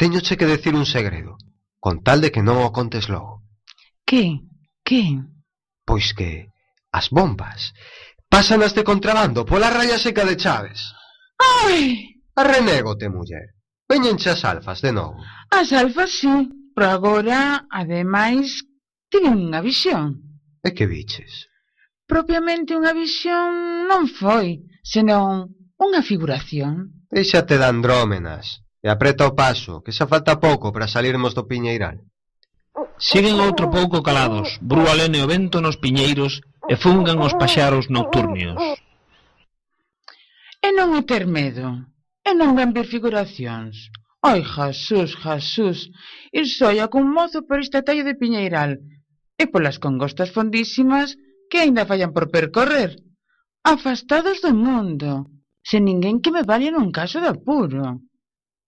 [0.00, 1.38] teñoche que decir un segredo
[1.86, 3.46] con tal de que non o contes logo.
[4.02, 4.42] Que?
[4.82, 5.22] Que?
[5.86, 6.50] Pois que
[6.90, 7.70] as bombas
[8.26, 10.82] pasanas de contrabando pola raya seca de Chaves.
[11.38, 12.10] Ai!
[12.34, 13.54] Arrenégote, muller.
[13.86, 15.22] Veñenche as alfas de novo.
[15.54, 16.50] As alfas, sí.
[16.74, 18.66] Pero agora, ademais,
[19.06, 20.26] tiven unha visión.
[20.66, 21.46] E que biches?
[22.10, 27.06] Propiamente unha visión non foi, senón unha figuración.
[27.14, 28.65] Deixate de andrómenas.
[28.86, 31.96] E apreta o paso, que xa falta pouco para salirmos do piñeiral.
[33.08, 36.32] Siguen outro pouco calados, brúa lene o vento nos piñeiros
[36.72, 38.62] e fungan os paxaros nocturnios.
[40.66, 41.68] E non o ter medo,
[42.28, 43.74] e non ven ver figuracións.
[44.30, 45.78] Oi, Jasús, Jasús,
[46.38, 48.70] ir soia cun mozo por este tallo de piñeiral,
[49.42, 51.08] e polas congostas fondísimas
[51.50, 52.90] que aínda fallan por percorrer,
[53.74, 55.10] afastados do mundo,
[55.68, 58.06] sen ninguén que me valía nun caso de apuro.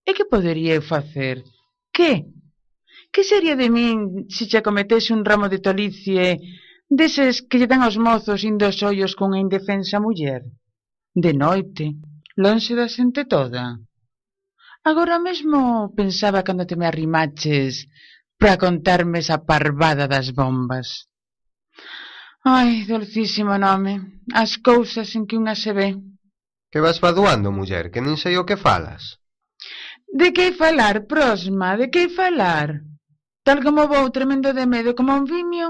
[0.09, 1.35] ¿Eh, e que podería eu facer?
[1.93, 2.11] Que?
[3.13, 3.97] Que sería de min
[4.35, 6.25] se che cometese un ramo de tolicie
[6.99, 10.41] deses que lle dan aos mozos indo os ollos cunha indefensa muller?
[11.25, 11.85] De noite,
[12.43, 13.63] lonxe da xente toda.
[14.89, 15.59] Agora mesmo
[15.99, 17.73] pensaba cando te me arrimaches
[18.39, 20.87] para contarme esa parvada das bombas.
[22.57, 23.93] Ai, dolcísimo nome,
[24.43, 25.89] as cousas en que unha se ve.
[26.71, 29.18] Que vas faduando, muller, que nin sei o que falas.
[30.11, 32.81] De que hai falar, prosma, de que hai falar?
[33.45, 35.67] Tal como vou tremendo de medo como un vimio,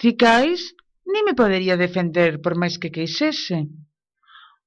[0.00, 0.74] cicais,
[1.06, 3.58] ni me podería defender por máis que queixese.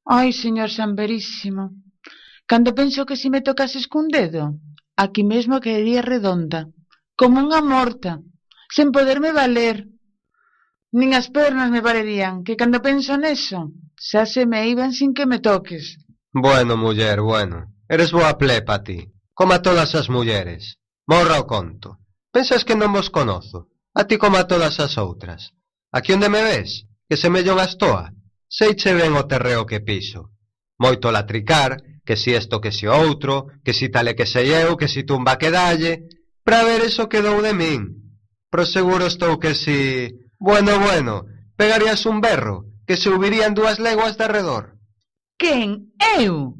[0.07, 1.63] Ai, señor Sanverísimo,
[2.49, 4.43] cando penso que si me tocases cun dedo,
[4.95, 6.71] aquí mesmo quedaría redonda,
[7.19, 8.23] como unha morta,
[8.75, 9.77] sen poderme valer.
[10.95, 13.59] Nin as pernas me valerían, que cando penso neso,
[13.99, 15.99] xa se me iban sin que me toques.
[16.31, 17.78] Bueno, muller, bueno.
[17.89, 20.77] Eres boa plepa ti, coma todas as mulleres.
[21.09, 21.97] Morra o conto.
[22.29, 25.49] Pensas que non vos conozo, a ti coma todas as outras.
[25.89, 28.13] Aquí onde me ves, que semello a estoa,
[28.45, 30.37] seiche ben o terreo que piso.
[30.77, 34.85] Moito latricar, que si esto que si outro, que si tale que sei eu, que
[34.85, 36.05] si tumba que dalle,
[36.45, 37.89] pra ver eso que dou de min.
[38.53, 40.13] Pro seguro estou que si...
[40.37, 41.25] Bueno, bueno,
[41.57, 44.77] pegarías un berro, que se subirían dúas leguas de arredor.
[45.41, 45.89] Quen?
[45.97, 46.58] Eu?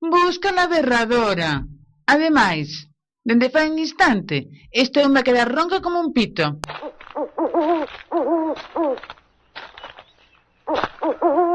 [0.00, 1.62] Buscan a berradora.
[2.06, 2.88] Ademais,
[3.22, 6.56] dende fai un instante, esta unha quedar ronca como un pito.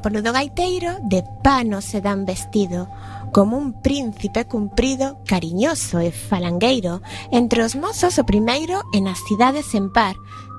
[0.00, 2.88] polo do gaiteiro de pano se dan vestido,
[3.32, 9.72] como un príncipe cumprido, cariñoso e falangueiro, entre os mozos o primeiro e nas cidades
[9.78, 10.18] en par,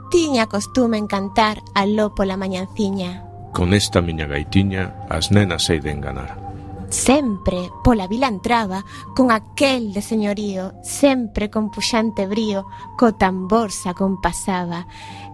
[0.10, 3.28] tiña costume en cantar aló pola mañanciña.
[3.52, 6.40] Con esta miña gaitiña as nenas hei de enganar.
[6.92, 8.84] Sempre pola vila entraba
[9.16, 12.68] con aquel de señorío, sempre con puxante brío,
[13.00, 14.88] co tambor se acompasaba,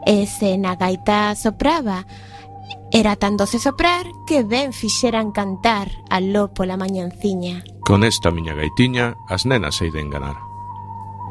[0.05, 2.05] e se na gaita sopraba,
[2.91, 7.63] Era tan doce soprar que ben fixeran cantar aló pola mañanciña.
[7.81, 10.35] Con esta miña gaitiña as nenas se de enganar.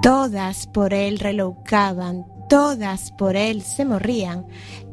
[0.02, 4.46] Todas por el reloucaban, todas por el se morrían,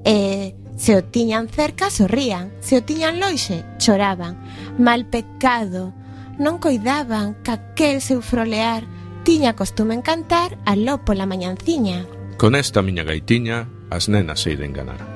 [0.03, 4.39] e se o tiñan cerca sorrían, se o tiñan loixe choraban.
[4.79, 5.93] Mal pecado,
[6.39, 8.87] non coidaban caquel seu frolear,
[9.27, 12.07] tiña costume en cantar aló pola mañanciña.
[12.39, 15.12] Con esta miña gaitiña as nenas se de enganar.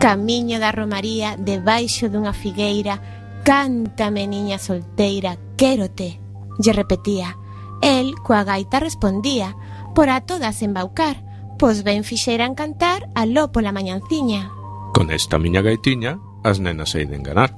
[0.00, 3.04] Camiño da Romaría, debaixo dunha figueira,
[3.44, 6.16] cántame niña solteira, quérote,
[6.56, 7.36] lle repetía.
[7.84, 9.60] El coa gaita respondía,
[9.92, 11.20] por a todas embaucar,
[11.60, 14.48] pois ben fixeran cantar aló pola mañanciña.
[14.96, 16.16] Con esta miña gaitiña,
[16.48, 17.52] as nenas eiden ganar.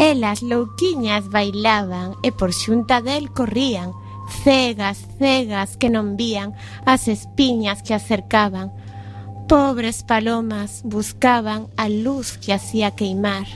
[0.00, 3.92] Elas louquiñas bailaban e por xunta del corrían,
[4.48, 6.56] cegas, cegas que non vían
[6.88, 8.72] as espiñas que acercaban,
[9.50, 13.48] Pobres palomas buscaban a luz que hacía queimar,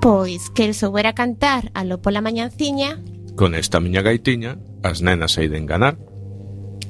[0.00, 2.98] pois que el soubera cantar a lo pola mañanciña.
[3.36, 6.02] Con esta miña gaitiña, as nenas hai de enganar.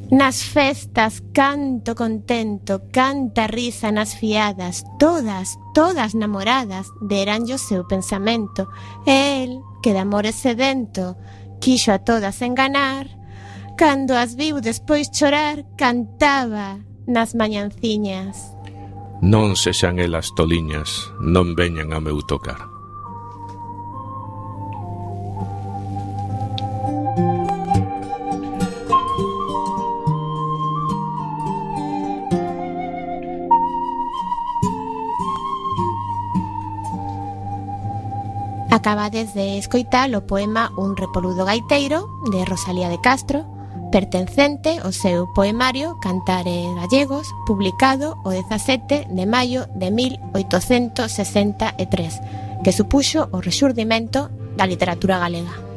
[0.09, 8.73] Nas festas canto contento, canta risa nas fiadas, todas, todas namoradas, deranlle o seu pensamento.
[9.05, 11.21] El, que de amores sedento,
[11.61, 13.05] quixo a todas enganar,
[13.77, 18.55] cando as viu despois chorar, cantaba nas mañanciñas.
[19.21, 22.71] Non sexan elas toliñas, non veñan a meu tocar.
[38.71, 43.60] Acabades de escoitar o poema Un repoludo gaiteiro de Rosalía de Castro
[43.91, 52.21] pertencente ao seu poemario Cantares Gallegos, publicado o 17 de maio de 1863,
[52.63, 55.70] que supuxo o rexurdimento da literatura galega.